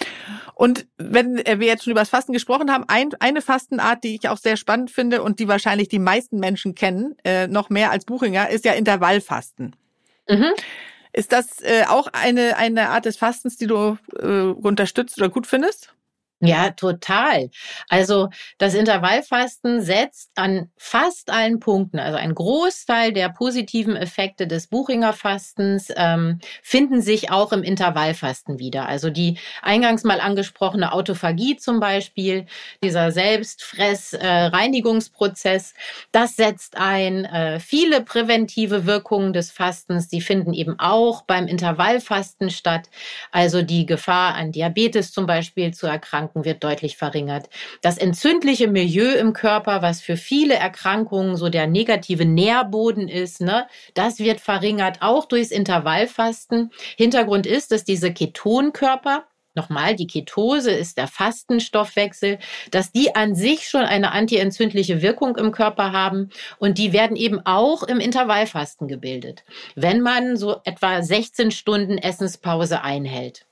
Und 0.53 0.87
wenn 0.97 1.35
wir 1.35 1.67
jetzt 1.67 1.83
schon 1.83 1.91
über 1.91 2.01
das 2.01 2.09
Fasten 2.09 2.31
gesprochen 2.31 2.71
haben, 2.71 2.85
ein, 2.87 3.09
eine 3.19 3.41
Fastenart, 3.41 4.05
die 4.05 4.15
ich 4.15 4.29
auch 4.29 4.37
sehr 4.37 4.55
spannend 4.55 4.89
finde 4.89 5.21
und 5.21 5.39
die 5.39 5.49
wahrscheinlich 5.49 5.89
die 5.89 5.99
meisten 5.99 6.39
Menschen 6.39 6.75
kennen, 6.75 7.17
äh, 7.25 7.47
noch 7.47 7.69
mehr 7.69 7.91
als 7.91 8.05
Buchinger, 8.05 8.49
ist 8.49 8.63
ja 8.63 8.71
Intervallfasten. 8.71 9.75
Mhm. 10.29 10.53
Ist 11.15 11.31
das 11.31 11.61
äh, 11.61 11.85
auch 11.87 12.07
eine, 12.11 12.57
eine 12.57 12.89
Art 12.89 13.05
des 13.05 13.15
Fastens, 13.15 13.55
die 13.55 13.67
du 13.67 13.97
äh, 14.19 14.51
unterstützt 14.51 15.17
oder 15.17 15.29
gut 15.29 15.47
findest? 15.47 15.95
Ja, 16.47 16.71
total. 16.71 17.49
Also 17.89 18.29
das 18.57 18.73
Intervallfasten 18.73 19.81
setzt 19.81 20.31
an 20.35 20.69
fast 20.77 21.29
allen 21.31 21.59
Punkten, 21.59 21.99
also 21.99 22.17
ein 22.17 22.33
Großteil 22.35 23.13
der 23.13 23.29
positiven 23.29 23.95
Effekte 23.95 24.47
des 24.47 24.67
Buchinger 24.67 25.13
Fastens 25.13 25.91
ähm, 25.95 26.39
finden 26.61 27.01
sich 27.01 27.31
auch 27.31 27.51
im 27.51 27.63
Intervallfasten 27.63 28.59
wieder. 28.59 28.87
Also 28.87 29.09
die 29.09 29.37
eingangs 29.61 30.03
mal 30.03 30.19
angesprochene 30.19 30.91
Autophagie 30.93 31.57
zum 31.57 31.79
Beispiel, 31.79 32.45
dieser 32.83 33.11
Selbstfress-Reinigungsprozess, 33.11 35.71
äh, 35.71 35.75
das 36.11 36.35
setzt 36.35 36.77
ein. 36.77 37.25
Äh, 37.25 37.59
viele 37.59 38.01
präventive 38.01 38.85
Wirkungen 38.85 39.33
des 39.33 39.51
Fastens, 39.51 40.07
die 40.07 40.21
finden 40.21 40.53
eben 40.53 40.79
auch 40.79 41.23
beim 41.23 41.47
Intervallfasten 41.47 42.49
statt. 42.49 42.89
Also 43.31 43.61
die 43.61 43.85
Gefahr 43.85 44.35
an 44.35 44.51
Diabetes 44.51 45.11
zum 45.11 45.25
Beispiel 45.25 45.73
zu 45.73 45.87
erkranken 45.87 46.34
Erkrankung 46.35 46.45
wird 46.45 46.63
deutlich 46.63 46.97
verringert. 46.97 47.49
Das 47.81 47.97
entzündliche 47.97 48.67
Milieu 48.67 49.13
im 49.13 49.33
Körper, 49.33 49.81
was 49.81 50.01
für 50.01 50.17
viele 50.17 50.55
Erkrankungen 50.55 51.37
so 51.37 51.49
der 51.49 51.67
negative 51.67 52.25
Nährboden 52.25 53.07
ist, 53.07 53.41
ne, 53.41 53.67
das 53.93 54.19
wird 54.19 54.41
verringert, 54.41 54.97
auch 55.01 55.25
durchs 55.25 55.51
Intervallfasten. 55.51 56.71
Hintergrund 56.97 57.45
ist, 57.45 57.71
dass 57.71 57.83
diese 57.83 58.13
Ketonkörper, 58.13 59.25
Nochmal, 59.57 59.95
die 59.95 60.07
Ketose 60.07 60.71
ist 60.71 60.97
der 60.97 61.07
Fastenstoffwechsel, 61.07 62.39
dass 62.71 62.91
die 62.91 63.15
an 63.15 63.35
sich 63.35 63.69
schon 63.69 63.85
eine 63.85 64.11
antientzündliche 64.11 65.01
Wirkung 65.01 65.37
im 65.37 65.53
Körper 65.53 65.93
haben 65.93 66.29
und 66.59 66.77
die 66.77 66.91
werden 66.91 67.15
eben 67.15 67.39
auch 67.45 67.83
im 67.83 68.01
Intervallfasten 68.01 68.89
gebildet, 68.89 69.45
wenn 69.75 70.01
man 70.01 70.35
so 70.35 70.57
etwa 70.65 71.01
16 71.01 71.51
Stunden 71.51 71.97
Essenspause 71.97 72.81
einhält. 72.81 73.44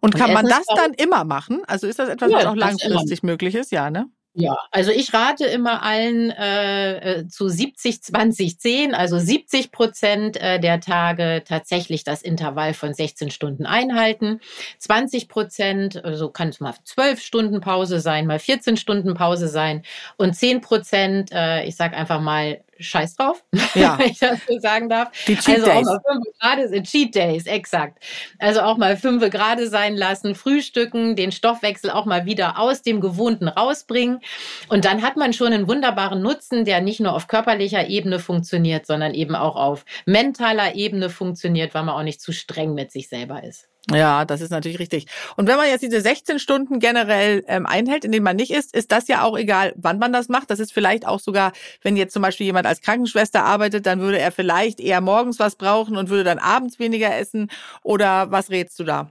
Und 0.00 0.14
kann 0.14 0.28
und 0.28 0.34
man 0.34 0.46
das 0.46 0.64
dann 0.66 0.92
immer 0.94 1.24
machen? 1.24 1.62
Also 1.66 1.86
ist 1.86 1.98
das 1.98 2.08
etwas, 2.08 2.30
ja, 2.30 2.38
was 2.38 2.46
auch 2.46 2.56
langfristig 2.56 3.22
möglich 3.22 3.54
ist? 3.54 3.72
Ja, 3.72 3.90
ne? 3.90 4.08
Ja, 4.34 4.56
also 4.70 4.90
ich 4.90 5.12
rate 5.12 5.44
immer 5.44 5.82
allen 5.82 6.30
äh, 6.30 7.20
äh 7.20 7.28
zu 7.28 7.48
70, 7.50 8.02
20, 8.02 8.58
10, 8.58 8.94
also 8.94 9.18
70 9.18 9.72
Prozent 9.72 10.38
äh, 10.38 10.58
der 10.58 10.80
Tage 10.80 11.42
tatsächlich 11.46 12.02
das 12.02 12.22
Intervall 12.22 12.72
von 12.72 12.94
16 12.94 13.30
Stunden 13.30 13.66
einhalten. 13.66 14.40
20 14.78 15.28
Prozent, 15.28 16.02
also 16.02 16.30
kann 16.30 16.48
es 16.48 16.60
mal 16.60 16.72
12 16.82 17.20
Stunden 17.20 17.60
Pause 17.60 18.00
sein, 18.00 18.26
mal 18.26 18.38
14 18.38 18.78
Stunden 18.78 19.12
Pause 19.12 19.48
sein. 19.48 19.82
Und 20.16 20.34
10 20.34 20.62
Prozent, 20.62 21.30
äh, 21.30 21.64
ich 21.64 21.76
sag 21.76 21.92
einfach 21.92 22.22
mal 22.22 22.64
Scheiß 22.78 23.16
drauf, 23.16 23.44
ja. 23.74 23.98
wenn 23.98 24.10
ich 24.10 24.18
das 24.18 24.40
so 24.46 24.58
sagen 24.58 24.88
darf. 24.88 25.10
Die 25.26 25.36
Cheat 25.36 25.56
also 25.56 25.66
Days. 25.66 25.76
auch 25.76 25.82
mal 25.82 26.00
fünf 26.06 26.24
Grade 26.40 26.68
sind 26.68 26.86
Cheat 26.86 27.14
Days, 27.14 27.46
exakt. 27.46 28.02
Also 28.38 28.60
auch 28.62 28.76
mal 28.76 28.96
fünf 28.96 29.28
Grade 29.30 29.68
sein 29.68 29.96
lassen, 29.96 30.34
frühstücken, 30.34 31.16
den 31.16 31.32
Stoffwechsel 31.32 31.90
auch 31.90 32.06
mal 32.06 32.26
wieder 32.26 32.58
aus 32.58 32.82
dem 32.82 33.00
Gewohnten 33.00 33.48
rausbringen. 33.48 34.20
Und 34.68 34.84
dann 34.84 35.02
hat 35.02 35.16
man 35.16 35.32
schon 35.32 35.52
einen 35.52 35.68
wunderbaren 35.68 36.22
Nutzen, 36.22 36.64
der 36.64 36.80
nicht 36.80 37.00
nur 37.00 37.14
auf 37.14 37.28
körperlicher 37.28 37.88
Ebene 37.88 38.18
funktioniert, 38.18 38.86
sondern 38.86 39.14
eben 39.14 39.34
auch 39.34 39.56
auf 39.56 39.84
mentaler 40.06 40.74
Ebene 40.74 41.10
funktioniert, 41.10 41.74
weil 41.74 41.84
man 41.84 41.94
auch 41.94 42.02
nicht 42.02 42.20
zu 42.20 42.32
streng 42.32 42.74
mit 42.74 42.90
sich 42.90 43.08
selber 43.08 43.42
ist. 43.44 43.71
Ja, 43.90 44.24
das 44.24 44.40
ist 44.40 44.50
natürlich 44.50 44.78
richtig. 44.78 45.06
Und 45.36 45.48
wenn 45.48 45.56
man 45.56 45.66
jetzt 45.66 45.82
diese 45.82 46.00
16 46.00 46.38
Stunden 46.38 46.78
generell 46.78 47.42
ähm, 47.48 47.66
einhält, 47.66 48.04
in 48.04 48.12
denen 48.12 48.22
man 48.24 48.36
nicht 48.36 48.52
isst, 48.52 48.76
ist 48.76 48.92
das 48.92 49.08
ja 49.08 49.24
auch 49.24 49.36
egal, 49.36 49.72
wann 49.76 49.98
man 49.98 50.12
das 50.12 50.28
macht. 50.28 50.50
Das 50.50 50.60
ist 50.60 50.72
vielleicht 50.72 51.04
auch 51.06 51.18
sogar, 51.18 51.52
wenn 51.82 51.96
jetzt 51.96 52.12
zum 52.12 52.22
Beispiel 52.22 52.46
jemand 52.46 52.66
als 52.66 52.80
Krankenschwester 52.80 53.44
arbeitet, 53.44 53.86
dann 53.86 53.98
würde 54.00 54.20
er 54.20 54.30
vielleicht 54.30 54.78
eher 54.78 55.00
morgens 55.00 55.40
was 55.40 55.56
brauchen 55.56 55.96
und 55.96 56.10
würde 56.10 56.22
dann 56.24 56.38
abends 56.38 56.78
weniger 56.78 57.16
essen. 57.16 57.50
Oder 57.82 58.30
was 58.30 58.50
rätst 58.50 58.78
du 58.78 58.84
da? 58.84 59.10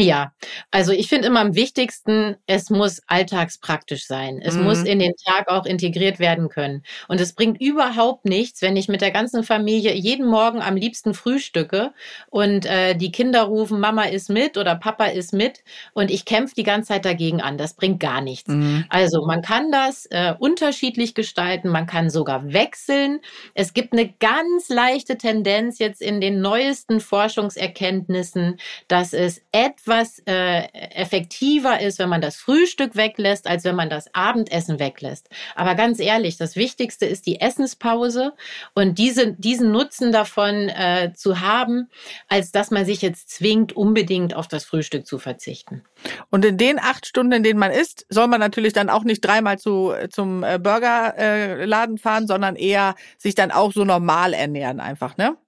Ja, 0.00 0.32
also 0.70 0.92
ich 0.92 1.08
finde 1.08 1.26
immer 1.26 1.40
am 1.40 1.56
wichtigsten, 1.56 2.36
es 2.46 2.70
muss 2.70 3.02
alltagspraktisch 3.08 4.06
sein. 4.06 4.40
Es 4.40 4.54
mhm. 4.54 4.62
muss 4.62 4.84
in 4.84 5.00
den 5.00 5.12
Tag 5.26 5.48
auch 5.48 5.66
integriert 5.66 6.20
werden 6.20 6.48
können. 6.48 6.84
Und 7.08 7.20
es 7.20 7.32
bringt 7.32 7.60
überhaupt 7.60 8.24
nichts, 8.24 8.62
wenn 8.62 8.76
ich 8.76 8.86
mit 8.86 9.00
der 9.00 9.10
ganzen 9.10 9.42
Familie 9.42 9.92
jeden 9.94 10.24
Morgen 10.28 10.62
am 10.62 10.76
liebsten 10.76 11.14
frühstücke 11.14 11.92
und 12.30 12.64
äh, 12.64 12.94
die 12.94 13.10
Kinder 13.10 13.42
rufen, 13.42 13.80
Mama 13.80 14.04
ist 14.04 14.30
mit 14.30 14.56
oder 14.56 14.76
Papa 14.76 15.06
ist 15.06 15.32
mit 15.32 15.64
und 15.94 16.12
ich 16.12 16.24
kämpfe 16.24 16.54
die 16.54 16.62
ganze 16.62 16.88
Zeit 16.92 17.04
dagegen 17.04 17.40
an. 17.40 17.58
Das 17.58 17.74
bringt 17.74 17.98
gar 17.98 18.20
nichts. 18.20 18.50
Mhm. 18.50 18.84
Also 18.90 19.26
man 19.26 19.42
kann 19.42 19.72
das 19.72 20.06
äh, 20.06 20.32
unterschiedlich 20.38 21.14
gestalten, 21.14 21.70
man 21.70 21.88
kann 21.88 22.08
sogar 22.08 22.52
wechseln. 22.52 23.18
Es 23.54 23.72
gibt 23.72 23.94
eine 23.94 24.08
ganz 24.20 24.68
leichte 24.68 25.18
Tendenz 25.18 25.80
jetzt 25.80 26.00
in 26.00 26.20
den 26.20 26.40
neuesten 26.40 27.00
Forschungserkenntnissen, 27.00 28.60
dass 28.86 29.12
es 29.12 29.42
etwa 29.50 29.87
etwas 29.88 30.22
äh, 30.26 30.68
effektiver 30.94 31.80
ist, 31.80 31.98
wenn 31.98 32.10
man 32.10 32.20
das 32.20 32.36
Frühstück 32.36 32.94
weglässt, 32.94 33.46
als 33.46 33.64
wenn 33.64 33.74
man 33.74 33.88
das 33.88 34.14
Abendessen 34.14 34.78
weglässt. 34.78 35.30
Aber 35.54 35.74
ganz 35.74 35.98
ehrlich, 35.98 36.36
das 36.36 36.56
Wichtigste 36.56 37.06
ist 37.06 37.26
die 37.26 37.40
Essenspause 37.40 38.34
und 38.74 38.98
diese, 38.98 39.32
diesen 39.32 39.72
Nutzen 39.72 40.12
davon 40.12 40.68
äh, 40.68 41.12
zu 41.14 41.40
haben, 41.40 41.88
als 42.28 42.52
dass 42.52 42.70
man 42.70 42.84
sich 42.84 43.00
jetzt 43.00 43.30
zwingt, 43.30 43.72
unbedingt 43.72 44.34
auf 44.34 44.46
das 44.46 44.64
Frühstück 44.64 45.06
zu 45.06 45.18
verzichten. 45.18 45.82
Und 46.28 46.44
in 46.44 46.58
den 46.58 46.78
acht 46.78 47.06
Stunden, 47.06 47.32
in 47.32 47.42
denen 47.42 47.58
man 47.58 47.70
isst, 47.70 48.04
soll 48.10 48.28
man 48.28 48.40
natürlich 48.40 48.74
dann 48.74 48.90
auch 48.90 49.04
nicht 49.04 49.24
dreimal 49.24 49.58
zu, 49.58 49.94
zum 50.10 50.44
äh, 50.44 50.58
Burgerladen 50.58 51.96
äh, 51.96 51.98
fahren, 51.98 52.26
sondern 52.26 52.56
eher 52.56 52.94
sich 53.16 53.34
dann 53.34 53.50
auch 53.50 53.72
so 53.72 53.86
normal 53.86 54.34
ernähren 54.34 54.80
einfach, 54.80 55.16
ne? 55.16 55.38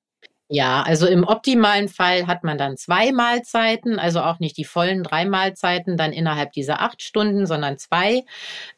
Ja, 0.52 0.82
also 0.82 1.06
im 1.06 1.22
optimalen 1.22 1.88
Fall 1.88 2.26
hat 2.26 2.42
man 2.42 2.58
dann 2.58 2.76
zwei 2.76 3.12
Mahlzeiten, 3.12 4.00
also 4.00 4.18
auch 4.20 4.40
nicht 4.40 4.56
die 4.56 4.64
vollen 4.64 5.04
drei 5.04 5.24
Mahlzeiten 5.24 5.96
dann 5.96 6.12
innerhalb 6.12 6.50
dieser 6.54 6.82
acht 6.82 7.02
Stunden, 7.02 7.46
sondern 7.46 7.78
zwei 7.78 8.24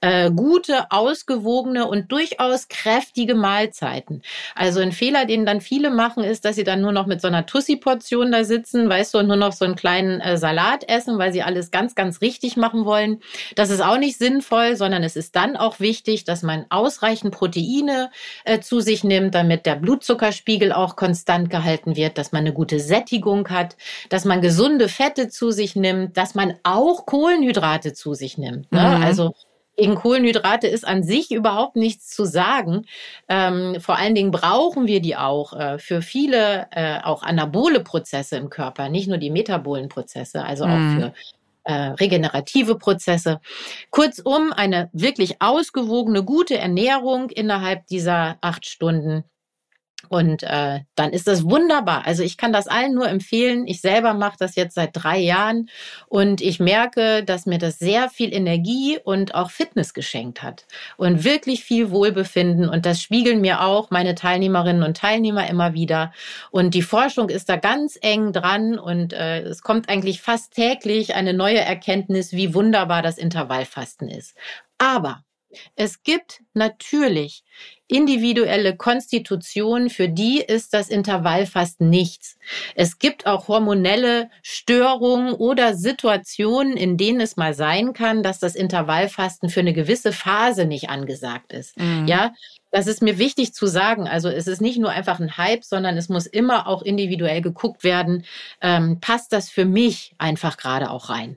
äh, 0.02 0.30
gute, 0.30 0.90
ausgewogene 0.90 1.88
und 1.88 2.12
durchaus 2.12 2.68
kräftige 2.68 3.34
Mahlzeiten. 3.34 4.20
Also 4.54 4.80
ein 4.80 4.92
Fehler, 4.92 5.24
den 5.24 5.46
dann 5.46 5.62
viele 5.62 5.88
machen, 5.88 6.24
ist, 6.24 6.44
dass 6.44 6.56
sie 6.56 6.64
dann 6.64 6.82
nur 6.82 6.92
noch 6.92 7.06
mit 7.06 7.22
so 7.22 7.28
einer 7.28 7.46
Tussi-Portion 7.46 8.32
da 8.32 8.44
sitzen, 8.44 8.90
weißt 8.90 9.14
du, 9.14 9.18
und 9.20 9.28
nur 9.28 9.36
noch 9.36 9.52
so 9.52 9.64
einen 9.64 9.74
kleinen 9.74 10.20
äh, 10.20 10.36
Salat 10.36 10.86
essen, 10.90 11.16
weil 11.16 11.32
sie 11.32 11.42
alles 11.42 11.70
ganz, 11.70 11.94
ganz 11.94 12.20
richtig 12.20 12.58
machen 12.58 12.84
wollen. 12.84 13.22
Das 13.56 13.70
ist 13.70 13.80
auch 13.80 13.96
nicht 13.96 14.18
sinnvoll, 14.18 14.76
sondern 14.76 15.04
es 15.04 15.16
ist 15.16 15.36
dann 15.36 15.56
auch 15.56 15.80
wichtig, 15.80 16.24
dass 16.24 16.42
man 16.42 16.66
ausreichend 16.68 17.32
Proteine 17.32 18.10
äh, 18.44 18.60
zu 18.60 18.80
sich 18.80 19.04
nimmt, 19.04 19.34
damit 19.34 19.64
der 19.64 19.76
Blutzuckerspiegel 19.76 20.70
auch 20.70 20.96
konstant 20.96 21.48
gehalten 21.48 21.61
gehalten 21.62 21.96
wird, 21.96 22.18
dass 22.18 22.32
man 22.32 22.40
eine 22.40 22.52
gute 22.52 22.80
Sättigung 22.80 23.48
hat, 23.48 23.76
dass 24.08 24.24
man 24.24 24.40
gesunde 24.40 24.88
Fette 24.88 25.28
zu 25.28 25.50
sich 25.50 25.76
nimmt, 25.76 26.16
dass 26.16 26.34
man 26.34 26.54
auch 26.62 27.06
Kohlenhydrate 27.06 27.92
zu 27.92 28.14
sich 28.14 28.38
nimmt. 28.38 28.70
Ne? 28.72 28.80
Mhm. 28.80 29.02
Also 29.02 29.34
gegen 29.76 29.94
Kohlenhydrate 29.94 30.66
ist 30.66 30.86
an 30.86 31.02
sich 31.02 31.30
überhaupt 31.30 31.76
nichts 31.76 32.08
zu 32.08 32.24
sagen. 32.24 32.84
Ähm, 33.28 33.76
vor 33.80 33.96
allen 33.98 34.14
Dingen 34.14 34.30
brauchen 34.30 34.86
wir 34.86 35.00
die 35.00 35.16
auch 35.16 35.58
äh, 35.58 35.78
für 35.78 36.02
viele 36.02 36.66
äh, 36.72 36.98
auch 37.02 37.22
anabole 37.22 37.80
Prozesse 37.80 38.36
im 38.36 38.50
Körper, 38.50 38.88
nicht 38.88 39.08
nur 39.08 39.18
die 39.18 39.30
metabolen 39.30 39.88
Prozesse, 39.88 40.44
also 40.44 40.66
mhm. 40.66 40.72
auch 40.72 41.00
für 41.00 41.14
äh, 41.64 41.72
regenerative 41.72 42.76
Prozesse. 42.76 43.40
Kurzum, 43.90 44.52
eine 44.52 44.90
wirklich 44.92 45.40
ausgewogene, 45.40 46.22
gute 46.22 46.58
Ernährung 46.58 47.30
innerhalb 47.30 47.86
dieser 47.86 48.36
acht 48.40 48.66
Stunden 48.66 49.24
und 50.08 50.42
äh, 50.42 50.80
dann 50.94 51.12
ist 51.12 51.26
das 51.26 51.44
wunderbar. 51.44 52.06
Also 52.06 52.22
ich 52.22 52.36
kann 52.36 52.52
das 52.52 52.66
allen 52.66 52.94
nur 52.94 53.08
empfehlen. 53.08 53.66
Ich 53.66 53.80
selber 53.80 54.14
mache 54.14 54.36
das 54.38 54.56
jetzt 54.56 54.74
seit 54.74 54.90
drei 54.92 55.18
Jahren 55.18 55.68
und 56.08 56.40
ich 56.40 56.60
merke, 56.60 57.24
dass 57.24 57.46
mir 57.46 57.58
das 57.58 57.78
sehr 57.78 58.08
viel 58.08 58.32
Energie 58.34 58.98
und 59.02 59.34
auch 59.34 59.50
Fitness 59.50 59.94
geschenkt 59.94 60.42
hat 60.42 60.66
und 60.96 61.24
wirklich 61.24 61.64
viel 61.64 61.90
Wohlbefinden. 61.90 62.68
Und 62.68 62.86
das 62.86 63.00
spiegeln 63.00 63.40
mir 63.40 63.62
auch 63.62 63.90
meine 63.90 64.14
Teilnehmerinnen 64.14 64.82
und 64.82 64.96
Teilnehmer 64.96 65.48
immer 65.48 65.74
wieder. 65.74 66.12
Und 66.50 66.74
die 66.74 66.82
Forschung 66.82 67.28
ist 67.28 67.48
da 67.48 67.56
ganz 67.56 67.98
eng 68.00 68.32
dran 68.32 68.78
und 68.78 69.12
äh, 69.12 69.40
es 69.40 69.62
kommt 69.62 69.88
eigentlich 69.88 70.20
fast 70.20 70.54
täglich 70.54 71.14
eine 71.14 71.34
neue 71.34 71.60
Erkenntnis, 71.60 72.32
wie 72.32 72.54
wunderbar 72.54 73.02
das 73.02 73.18
Intervallfasten 73.18 74.08
ist. 74.08 74.36
Aber 74.78 75.24
es 75.76 76.02
gibt 76.02 76.42
natürlich 76.54 77.44
individuelle 77.92 78.76
Konstitutionen, 78.76 79.90
für 79.90 80.08
die 80.08 80.40
ist 80.40 80.72
das 80.74 80.88
Intervall 80.88 81.46
fast 81.46 81.80
nichts. 81.80 82.38
Es 82.74 82.98
gibt 82.98 83.26
auch 83.26 83.48
hormonelle 83.48 84.30
Störungen 84.42 85.34
oder 85.34 85.74
Situationen, 85.74 86.76
in 86.76 86.96
denen 86.96 87.20
es 87.20 87.36
mal 87.36 87.54
sein 87.54 87.92
kann, 87.92 88.22
dass 88.22 88.38
das 88.38 88.54
Intervallfasten 88.54 89.50
für 89.50 89.60
eine 89.60 89.72
gewisse 89.72 90.12
Phase 90.12 90.64
nicht 90.64 90.88
angesagt 90.88 91.52
ist. 91.52 91.78
Mhm. 91.78 92.06
Ja, 92.06 92.32
das 92.70 92.86
ist 92.86 93.02
mir 93.02 93.18
wichtig 93.18 93.52
zu 93.52 93.66
sagen. 93.66 94.08
Also 94.08 94.28
es 94.28 94.46
ist 94.46 94.62
nicht 94.62 94.78
nur 94.78 94.90
einfach 94.90 95.20
ein 95.20 95.36
Hype, 95.36 95.62
sondern 95.62 95.96
es 95.98 96.08
muss 96.08 96.26
immer 96.26 96.66
auch 96.66 96.82
individuell 96.82 97.42
geguckt 97.42 97.84
werden, 97.84 98.24
ähm, 98.62 98.98
passt 99.00 99.32
das 99.32 99.50
für 99.50 99.66
mich 99.66 100.14
einfach 100.18 100.56
gerade 100.56 100.90
auch 100.90 101.10
rein. 101.10 101.36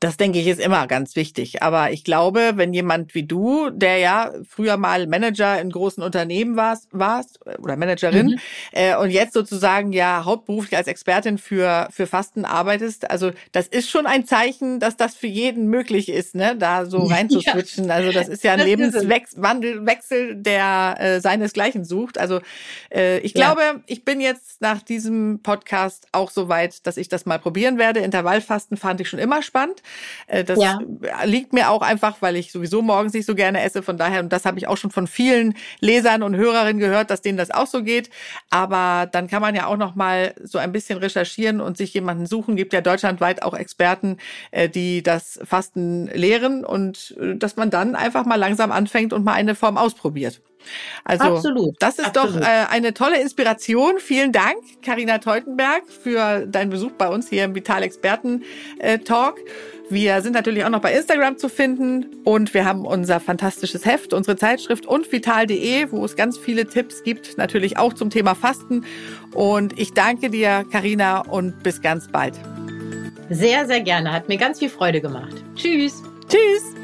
Das 0.00 0.16
denke 0.16 0.38
ich 0.38 0.46
ist 0.46 0.60
immer 0.60 0.86
ganz 0.86 1.16
wichtig. 1.16 1.62
Aber 1.62 1.90
ich 1.90 2.04
glaube, 2.04 2.52
wenn 2.54 2.72
jemand 2.72 3.16
wie 3.16 3.24
du, 3.24 3.70
der 3.70 3.98
ja 3.98 4.32
früher 4.48 4.76
mal 4.76 5.08
Manager 5.08 5.60
in 5.60 5.70
großen 5.70 6.04
Unternehmen 6.04 6.54
warst, 6.56 6.86
warst 6.92 7.40
oder 7.58 7.76
Managerin 7.76 8.28
mhm. 8.28 8.38
äh, 8.72 8.96
und 8.96 9.10
jetzt 9.10 9.32
sozusagen 9.32 9.92
ja 9.92 10.24
hauptberuflich 10.24 10.76
als 10.76 10.86
Expertin 10.86 11.36
für 11.36 11.88
für 11.90 12.06
Fasten 12.06 12.44
arbeitest, 12.44 13.10
also 13.10 13.32
das 13.50 13.66
ist 13.66 13.90
schon 13.90 14.06
ein 14.06 14.24
Zeichen, 14.24 14.78
dass 14.78 14.96
das 14.96 15.16
für 15.16 15.26
jeden 15.26 15.66
möglich 15.66 16.08
ist, 16.08 16.36
ne, 16.36 16.54
da 16.56 16.86
so 16.86 16.98
rein 16.98 17.28
zu 17.28 17.40
switchen. 17.40 17.86
Ja. 17.86 17.94
Also 17.94 18.12
das 18.12 18.28
ist 18.28 18.44
ja 18.44 18.52
ein 18.52 18.60
Lebenswechsel, 18.60 20.36
der 20.36 20.96
äh, 20.98 21.20
seinesgleichen 21.20 21.84
sucht. 21.84 22.18
Also 22.18 22.40
äh, 22.94 23.18
ich 23.18 23.34
glaube, 23.34 23.62
ja. 23.62 23.80
ich 23.86 24.04
bin 24.04 24.20
jetzt 24.20 24.60
nach 24.60 24.80
diesem 24.80 25.40
Podcast 25.42 26.06
auch 26.12 26.30
so 26.30 26.48
weit, 26.48 26.86
dass 26.86 26.96
ich 26.96 27.08
das 27.08 27.26
mal 27.26 27.38
probieren 27.38 27.78
werde. 27.78 27.98
Intervallfasten 28.00 28.76
fand 28.76 29.00
ich 29.00 29.08
schon 29.08 29.18
immer 29.18 29.42
spannend. 29.42 29.82
Äh, 30.26 30.44
das 30.44 30.60
ja. 30.60 30.78
liegt 31.24 31.52
mir 31.52 31.70
auch 31.70 31.82
einfach, 31.82 32.16
weil 32.20 32.36
ich 32.36 32.52
sowieso 32.52 32.82
morgens 32.82 33.12
nicht 33.12 33.26
so 33.26 33.34
gerne 33.34 33.62
esse. 33.62 33.82
Von 33.82 33.96
daher, 33.96 34.20
und 34.20 34.32
das 34.32 34.44
habe 34.44 34.58
ich 34.58 34.66
auch 34.66 34.76
schon 34.76 34.90
von 34.90 35.06
vielen 35.06 35.54
Lesern 35.80 36.22
und 36.22 36.36
Hörerinnen 36.36 36.78
gehört, 36.78 37.10
dass 37.10 37.22
denen 37.22 37.38
das 37.38 37.50
auch 37.50 37.66
so 37.66 37.82
geht. 37.82 38.10
Aber 38.50 39.08
dann 39.10 39.28
kann 39.28 39.42
man 39.42 39.54
ja 39.54 39.66
auch 39.66 39.76
noch 39.76 39.94
mal 39.94 40.34
so 40.42 40.58
ein 40.58 40.72
bisschen 40.72 40.98
recherchieren 40.98 41.60
und 41.60 41.76
sich 41.76 41.94
jemanden 41.94 42.26
suchen. 42.26 42.56
Gibt 42.56 42.72
ja 42.72 42.80
deutschlandweit 42.80 43.42
auch 43.42 43.54
Experten, 43.54 44.18
äh, 44.50 44.68
die 44.68 45.02
das 45.02 45.40
Fasten 45.44 46.08
lehren 46.08 46.64
und 46.64 47.16
äh, 47.20 47.36
dass 47.36 47.56
man 47.56 47.70
dann 47.70 47.94
einfach 47.94 48.24
mal 48.24 48.36
langsam 48.36 48.72
anfängt 48.72 49.12
und 49.12 49.24
mal 49.24 49.34
eine 49.34 49.54
Form 49.54 49.76
ausprobiert. 49.76 50.40
Also 51.04 51.24
Absolut. 51.24 51.76
das 51.78 51.98
ist 51.98 52.16
Absolut. 52.16 52.42
doch 52.42 52.46
äh, 52.46 52.66
eine 52.70 52.94
tolle 52.94 53.20
Inspiration. 53.20 53.98
Vielen 53.98 54.32
Dank, 54.32 54.58
Karina 54.82 55.18
Teutenberg, 55.18 55.82
für 55.88 56.46
deinen 56.46 56.70
Besuch 56.70 56.92
bei 56.92 57.08
uns 57.08 57.28
hier 57.28 57.44
im 57.44 57.54
Vital 57.54 57.82
Experten 57.82 58.42
äh, 58.78 58.98
Talk. 58.98 59.38
Wir 59.90 60.20
sind 60.20 60.34
natürlich 60.34 60.64
auch 60.64 60.70
noch 60.70 60.82
bei 60.82 60.92
Instagram 60.92 61.38
zu 61.38 61.48
finden 61.48 62.06
und 62.24 62.52
wir 62.52 62.66
haben 62.66 62.84
unser 62.84 63.20
fantastisches 63.20 63.86
Heft, 63.86 64.12
unsere 64.12 64.36
Zeitschrift 64.36 64.84
und 64.84 65.10
vital.de, 65.10 65.90
wo 65.90 66.04
es 66.04 66.14
ganz 66.14 66.36
viele 66.36 66.66
Tipps 66.66 67.02
gibt, 67.04 67.38
natürlich 67.38 67.78
auch 67.78 67.94
zum 67.94 68.10
Thema 68.10 68.34
Fasten. 68.34 68.84
Und 69.32 69.78
ich 69.78 69.94
danke 69.94 70.28
dir, 70.28 70.66
Karina, 70.70 71.20
und 71.20 71.62
bis 71.62 71.80
ganz 71.80 72.08
bald. 72.08 72.34
Sehr, 73.30 73.66
sehr 73.66 73.80
gerne. 73.80 74.12
Hat 74.12 74.28
mir 74.28 74.36
ganz 74.36 74.58
viel 74.58 74.70
Freude 74.70 75.00
gemacht. 75.00 75.42
Tschüss. 75.54 76.02
Tschüss. 76.28 76.77